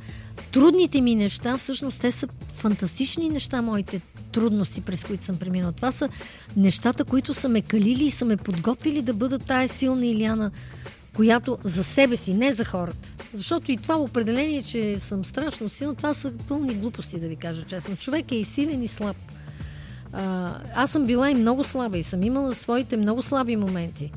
трудните 0.53 1.01
ми 1.01 1.15
неща, 1.15 1.59
всъщност 1.59 2.01
те 2.01 2.13
са 2.13 2.29
фантастични 2.57 3.29
неща, 3.29 3.63
моите 3.63 4.01
трудности, 4.33 4.81
през 4.81 5.05
които 5.05 5.25
съм 5.25 5.37
преминала. 5.37 5.73
Това 5.73 5.91
са 5.93 6.09
нещата, 6.57 7.05
които 7.05 7.35
са 7.35 7.49
ме 7.49 7.63
калили 7.63 8.05
и 8.05 8.11
са 8.11 8.25
ме 8.25 8.37
подготвили 8.37 9.03
да 9.03 9.15
бъда 9.15 9.39
тая 9.39 9.69
силна 9.69 10.07
Иляна, 10.07 10.51
която 11.17 11.59
за 11.65 11.85
себе 11.85 12.17
си, 12.17 12.35
не 12.35 12.53
за 12.53 12.65
хората. 12.65 13.13
Защото 13.35 13.73
и 13.73 13.77
това 13.77 13.97
определение, 13.97 14.63
че 14.63 14.99
съм 14.99 15.25
страшно 15.25 15.69
силна, 15.69 15.95
това 15.95 16.15
са 16.15 16.33
пълни 16.49 16.75
глупости, 16.75 17.21
да 17.21 17.29
ви 17.29 17.37
кажа 17.37 17.63
честно. 17.63 17.97
Човек 17.97 18.33
е 18.33 18.37
и 18.37 18.45
силен, 18.45 18.83
и 18.83 18.89
слаб. 18.89 19.17
А, 20.13 20.55
аз 20.75 20.91
съм 20.91 21.07
била 21.07 21.31
и 21.31 21.35
много 21.35 21.65
слаба 21.65 21.99
и 21.99 22.03
съм 22.03 22.23
имала 22.23 22.55
своите 22.55 22.97
много 22.97 23.23
слаби 23.23 23.57
моменти. 23.57 24.11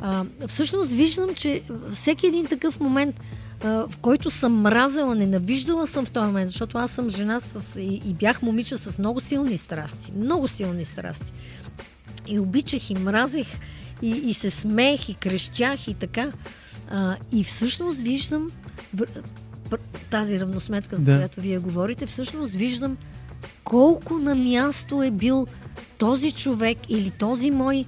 А, 0.00 0.24
всъщност 0.48 0.92
виждам, 0.92 1.34
че 1.34 1.62
всеки 1.92 2.26
един 2.26 2.46
такъв 2.46 2.80
момент, 2.80 3.20
а, 3.64 3.68
в 3.68 3.96
който 4.00 4.30
съм 4.30 4.60
мразела, 4.60 5.14
ненавиждала 5.14 5.86
съм 5.86 6.04
в 6.06 6.10
този 6.10 6.26
момент, 6.26 6.50
защото 6.50 6.78
аз 6.78 6.90
съм 6.90 7.10
жена 7.10 7.40
с, 7.40 7.80
и, 7.80 8.02
и 8.04 8.14
бях 8.14 8.42
момиче 8.42 8.76
с 8.76 8.98
много 8.98 9.20
силни 9.20 9.56
страсти. 9.56 10.12
Много 10.16 10.48
силни 10.48 10.84
страсти. 10.84 11.32
И 12.28 12.38
обичах 12.38 12.90
и 12.90 12.94
мразех 12.94 13.46
и, 14.02 14.10
и 14.10 14.34
се 14.34 14.50
смеех 14.50 15.08
и 15.08 15.14
крещях 15.14 15.88
и 15.88 15.94
така. 15.94 16.32
А, 16.90 17.16
и 17.32 17.44
всъщност 17.44 18.00
виждам 18.00 18.50
тази 20.10 20.40
равносметка, 20.40 20.96
за 20.96 21.04
Да. 21.04 21.16
която 21.16 21.40
вие 21.40 21.58
говорите, 21.58 22.06
всъщност 22.06 22.54
виждам 22.54 22.96
колко 23.64 24.18
на 24.18 24.34
място 24.34 25.02
е 25.02 25.10
бил 25.10 25.46
този 25.98 26.32
човек 26.32 26.78
или 26.88 27.10
този 27.10 27.50
мой, 27.50 27.84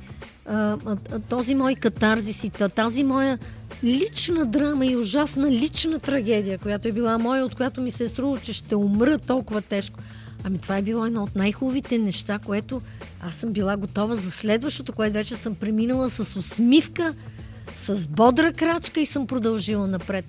този 1.28 1.54
мой 1.54 1.74
катарзис 1.74 2.44
и 2.44 2.50
та- 2.50 2.68
тази 2.68 3.04
моя 3.04 3.38
лична 3.84 4.46
драма 4.46 4.86
и 4.86 4.96
ужасна 4.96 5.50
лична 5.50 5.98
трагедия, 5.98 6.58
която 6.58 6.88
е 6.88 6.92
била 6.92 7.18
моя, 7.18 7.44
от 7.44 7.54
която 7.54 7.80
ми 7.80 7.90
се 7.90 8.04
е 8.04 8.08
струва, 8.08 8.38
че 8.38 8.52
ще 8.52 8.76
умра 8.76 9.18
толкова 9.18 9.60
тежко. 9.62 9.98
Ами 10.44 10.58
това 10.58 10.76
е 10.76 10.82
било 10.82 11.06
едно 11.06 11.22
от 11.22 11.36
най-хубавите 11.36 11.98
неща, 11.98 12.38
което 12.38 12.82
аз 13.20 13.34
съм 13.34 13.52
била 13.52 13.76
готова 13.76 14.14
за 14.14 14.30
следващото, 14.30 14.92
което 14.92 15.12
вече 15.14 15.36
съм 15.36 15.54
преминала 15.54 16.10
с 16.10 16.36
усмивка, 16.38 17.14
с 17.74 18.06
бодра 18.06 18.52
крачка 18.52 19.00
и 19.00 19.06
съм 19.06 19.26
продължила 19.26 19.86
напред. 19.86 20.24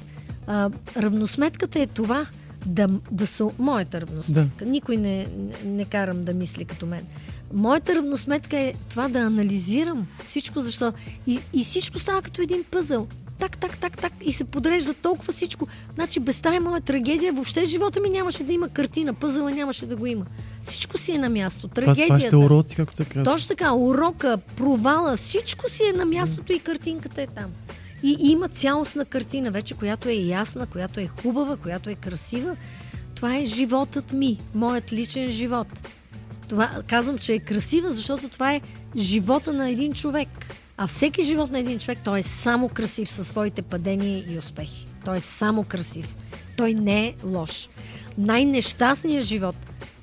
А, 0.47 0.69
равносметката 0.97 1.79
е 1.79 1.87
това 1.87 2.25
да, 2.65 2.87
да 3.11 3.27
са 3.27 3.49
моята 3.59 4.01
равносметка. 4.01 4.65
Да. 4.65 4.71
Никой 4.71 4.97
не, 4.97 5.17
не, 5.37 5.71
не 5.71 5.85
карам 5.85 6.23
да 6.23 6.33
мисли 6.33 6.65
като 6.65 6.85
мен. 6.85 7.05
Моята 7.53 7.95
равносметка 7.95 8.57
е 8.57 8.73
това 8.89 9.07
да 9.07 9.19
анализирам 9.19 10.07
всичко, 10.23 10.59
защо. 10.59 10.93
И, 11.27 11.39
и 11.53 11.63
всичко 11.63 11.99
става 11.99 12.21
като 12.21 12.41
един 12.41 12.63
пъзъл. 12.71 13.07
Так, 13.39 13.57
так, 13.57 13.77
так, 13.77 13.97
так. 13.97 14.13
И 14.21 14.31
се 14.31 14.43
подрежда 14.43 14.93
толкова 14.93 15.33
всичко. 15.33 15.67
Значи 15.95 16.19
без 16.19 16.39
тая 16.39 16.61
моя 16.61 16.81
трагедия 16.81 17.33
въобще 17.33 17.65
живота 17.65 17.99
ми 17.99 18.09
нямаше 18.09 18.43
да 18.43 18.53
има 18.53 18.69
картина. 18.69 19.13
Пъзъла 19.13 19.51
нямаше 19.51 19.85
да 19.85 19.95
го 19.95 20.05
има. 20.05 20.25
Всичко 20.61 20.97
си 20.97 21.11
е 21.11 21.17
на 21.17 21.29
място. 21.29 21.67
Това 21.67 21.73
Трагедията. 21.73 22.13
вашите 22.13 22.35
уроци, 22.35 22.75
както 22.75 22.95
се 22.95 23.05
казва. 23.05 23.23
Точно 23.23 23.47
така, 23.47 23.73
урока, 23.73 24.37
провала, 24.55 25.17
всичко 25.17 25.69
си 25.69 25.83
е 25.93 25.97
на 25.97 26.05
мястото 26.05 26.53
и 26.53 26.59
картинката 26.59 27.21
е 27.21 27.27
там. 27.27 27.51
И 28.03 28.17
има 28.19 28.47
цялостна 28.47 29.05
картина 29.05 29.51
вече, 29.51 29.73
която 29.73 30.09
е 30.09 30.13
ясна, 30.13 30.67
която 30.67 30.99
е 30.99 31.07
хубава, 31.07 31.57
която 31.57 31.89
е 31.89 31.95
красива. 31.95 32.55
Това 33.15 33.37
е 33.37 33.45
животът 33.45 34.13
ми, 34.13 34.39
моят 34.55 34.93
личен 34.93 35.29
живот. 35.29 35.67
Това, 36.53 36.81
казвам, 36.87 37.17
че 37.17 37.33
е 37.33 37.39
красива, 37.39 37.93
защото 37.93 38.29
това 38.29 38.53
е 38.53 38.61
живота 38.97 39.53
на 39.53 39.69
един 39.69 39.93
човек. 39.93 40.29
А 40.77 40.87
всеки 40.87 41.23
живот 41.23 41.51
на 41.51 41.59
един 41.59 41.79
човек, 41.79 41.99
той 42.03 42.19
е 42.19 42.23
само 42.23 42.69
красив 42.69 43.11
със 43.11 43.27
своите 43.27 43.61
падения 43.61 44.33
и 44.33 44.37
успехи. 44.37 44.87
Той 45.05 45.17
е 45.17 45.21
само 45.21 45.63
красив. 45.63 46.15
Той 46.57 46.73
не 46.73 47.05
е 47.05 47.15
лош. 47.23 47.69
Най-нещастният 48.17 49.25
живот, 49.25 49.55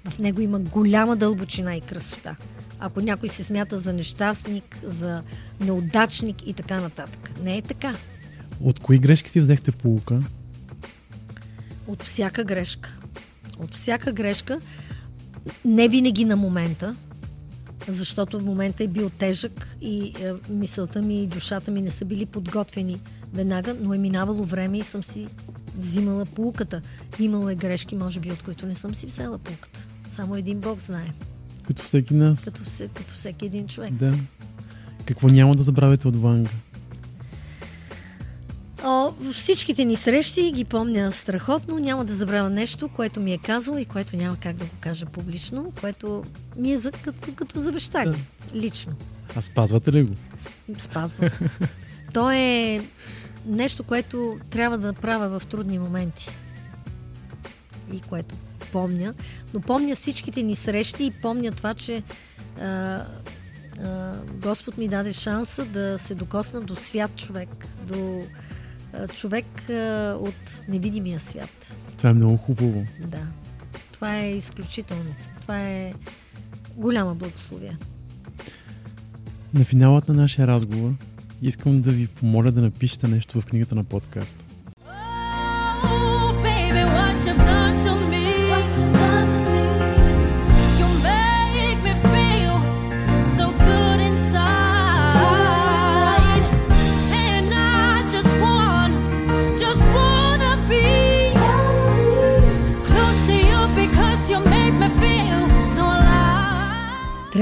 в 0.09 0.19
него 0.19 0.41
има 0.41 0.59
голяма 0.59 1.17
дълбочина 1.17 1.77
и 1.77 1.81
красота. 1.81 2.37
Ако 2.81 3.01
някой 3.01 3.29
се 3.29 3.45
смята 3.45 3.79
за 3.79 3.93
нещастник, 3.93 4.79
за 4.83 5.23
неудачник 5.61 6.47
и 6.47 6.53
така 6.53 6.81
нататък. 6.81 7.31
Не 7.43 7.57
е 7.57 7.63
така. 7.63 7.97
От 8.61 8.81
кои 8.81 8.99
грешки 8.99 9.31
си 9.31 9.41
взехте 9.41 9.73
полука? 9.73 10.23
От 11.87 12.03
всяка 12.03 12.45
грешка. 12.45 12.97
От 13.59 13.75
всяка 13.75 14.13
грешка, 14.13 14.61
не 15.65 15.89
винаги 15.89 16.25
на 16.25 16.37
момента, 16.37 16.97
защото 17.89 18.41
момента 18.41 18.85
е 18.85 18.89
бил 18.89 19.11
тежък 19.11 19.77
и 19.81 20.03
е, 20.05 20.53
мисълта 20.53 21.03
ми 21.03 21.23
и 21.23 21.27
душата 21.27 21.71
ми 21.71 21.83
не 21.83 21.91
са 21.91 22.05
били 22.05 22.27
подготвени 22.27 23.01
веднага, 23.33 23.77
но 23.81 23.95
е 23.95 23.99
минавало 23.99 24.45
време 24.45 24.79
и 24.79 24.83
съм 24.83 25.05
си 25.05 25.27
взимала 25.79 26.27
полуката. 26.27 26.81
Имало 27.19 27.49
е 27.49 27.55
грешки, 27.55 27.97
може 27.97 28.21
би, 28.21 28.33
от 28.33 28.43
които 28.43 28.67
не 28.67 28.75
съм 28.75 28.95
си 28.95 29.07
взела 29.07 29.39
полуката. 29.39 29.87
Само 30.09 30.37
един 30.37 30.61
Бог 30.61 30.81
знае. 30.81 31.13
Като 31.67 31.83
всеки 31.83 32.15
нас. 32.15 32.45
Като, 32.45 32.63
все, 32.63 32.89
като 32.89 33.15
всеки 33.15 33.47
един 33.47 33.67
човек. 33.67 33.93
Да. 33.93 34.15
Какво 35.05 35.29
няма 35.29 35.55
да 35.55 35.63
забравяте 35.63 36.09
от 36.09 36.17
Ванга? 36.17 36.51
О, 38.85 39.13
всичките 39.33 39.85
ни 39.85 39.97
срещи 39.97 40.53
ги 40.53 40.65
помня 40.65 41.13
страхотно. 41.13 41.79
Няма 41.79 42.05
да 42.05 42.13
забравя 42.13 42.51
нещо, 42.51 42.89
което 42.89 43.21
ми 43.21 43.33
е 43.33 43.39
казал 43.39 43.77
и 43.79 43.85
което 43.85 44.17
няма 44.17 44.37
как 44.37 44.57
да 44.57 44.65
го 44.65 44.71
кажа 44.81 45.07
публично, 45.07 45.73
което 45.81 46.25
ми 46.57 46.73
е 46.73 46.77
за, 46.77 46.93
като, 46.93 47.35
като 47.35 47.61
завещание. 47.61 48.25
Лично. 48.55 48.93
А 49.37 49.41
спазвате 49.41 49.93
ли 49.93 50.03
го? 50.03 50.15
Спазвам. 50.79 51.31
То 52.15 52.31
е 52.31 52.81
нещо, 53.47 53.85
което 53.85 54.39
трябва 54.51 54.79
да 54.79 54.93
правя 54.93 55.41
в 55.41 55.47
трудни 55.47 55.79
моменти. 55.79 56.29
И 57.93 58.01
което 58.01 58.35
помня. 58.73 59.15
Но 59.55 59.61
помня 59.61 59.95
всичките 59.95 60.43
ни 60.43 60.55
срещи 60.55 61.05
и 61.05 61.11
помня 61.11 61.51
това, 61.51 61.75
че 61.75 62.03
а, 62.61 62.67
а, 62.67 64.13
Господ 64.33 64.79
ми 64.79 64.89
даде 64.89 65.13
шанса 65.13 65.65
да 65.65 65.99
се 65.99 66.15
докосна 66.15 66.61
до 66.61 66.77
свят 66.77 67.17
човек, 67.17 67.49
до 67.83 68.23
човек 69.15 69.47
от 70.21 70.63
невидимия 70.69 71.21
свят. 71.21 71.75
Това 71.99 72.11
е 72.11 72.15
много 72.15 72.37
хубаво. 72.37 72.85
Да. 73.07 73.27
Това 73.93 74.17
е 74.17 74.31
изключително. 74.31 75.15
Това 75.41 75.61
е 75.69 75.95
голяма 76.77 77.15
благословия. 77.15 77.79
На 79.55 79.65
финалът 79.65 80.09
на 80.09 80.15
нашия 80.15 80.47
разговор 80.47 80.93
искам 81.43 81.75
да 81.75 81.93
ви 81.93 82.07
помоля 82.07 82.51
да 82.51 82.63
напишете 82.63 83.09
нещо 83.09 83.41
в 83.41 83.47
книгата 83.47 83.75
на 83.75 83.85
подкаста. 83.85 84.45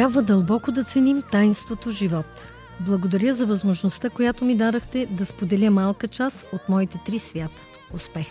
Трябва 0.09 0.23
дълбоко 0.23 0.73
да 0.73 0.85
ценим 0.85 1.23
таинството 1.33 1.91
живот. 1.91 2.47
Благодаря 2.81 3.35
за 3.35 3.47
възможността, 3.47 4.11
която 4.11 4.45
ми 4.45 4.55
дадахте 4.55 5.07
да 5.11 5.27
споделя 5.27 5.71
малка 5.71 6.09
част 6.09 6.47
от 6.53 6.69
моите 6.69 6.99
три 7.07 7.19
свята. 7.19 7.63
Успех! 7.95 8.27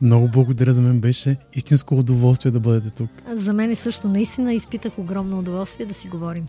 Много 0.00 0.28
благодаря 0.28 0.72
за 0.72 0.82
мен 0.82 1.00
беше 1.00 1.36
истинско 1.54 1.94
удоволствие 1.94 2.52
да 2.52 2.60
бъдете 2.60 2.90
тук. 2.90 3.10
За 3.32 3.52
мен 3.52 3.76
също 3.76 4.08
наистина 4.08 4.54
изпитах 4.54 4.98
огромно 4.98 5.38
удоволствие 5.38 5.86
да 5.86 5.94
си 5.94 6.08
говорим. 6.08 6.46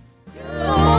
Oh, 0.53 0.98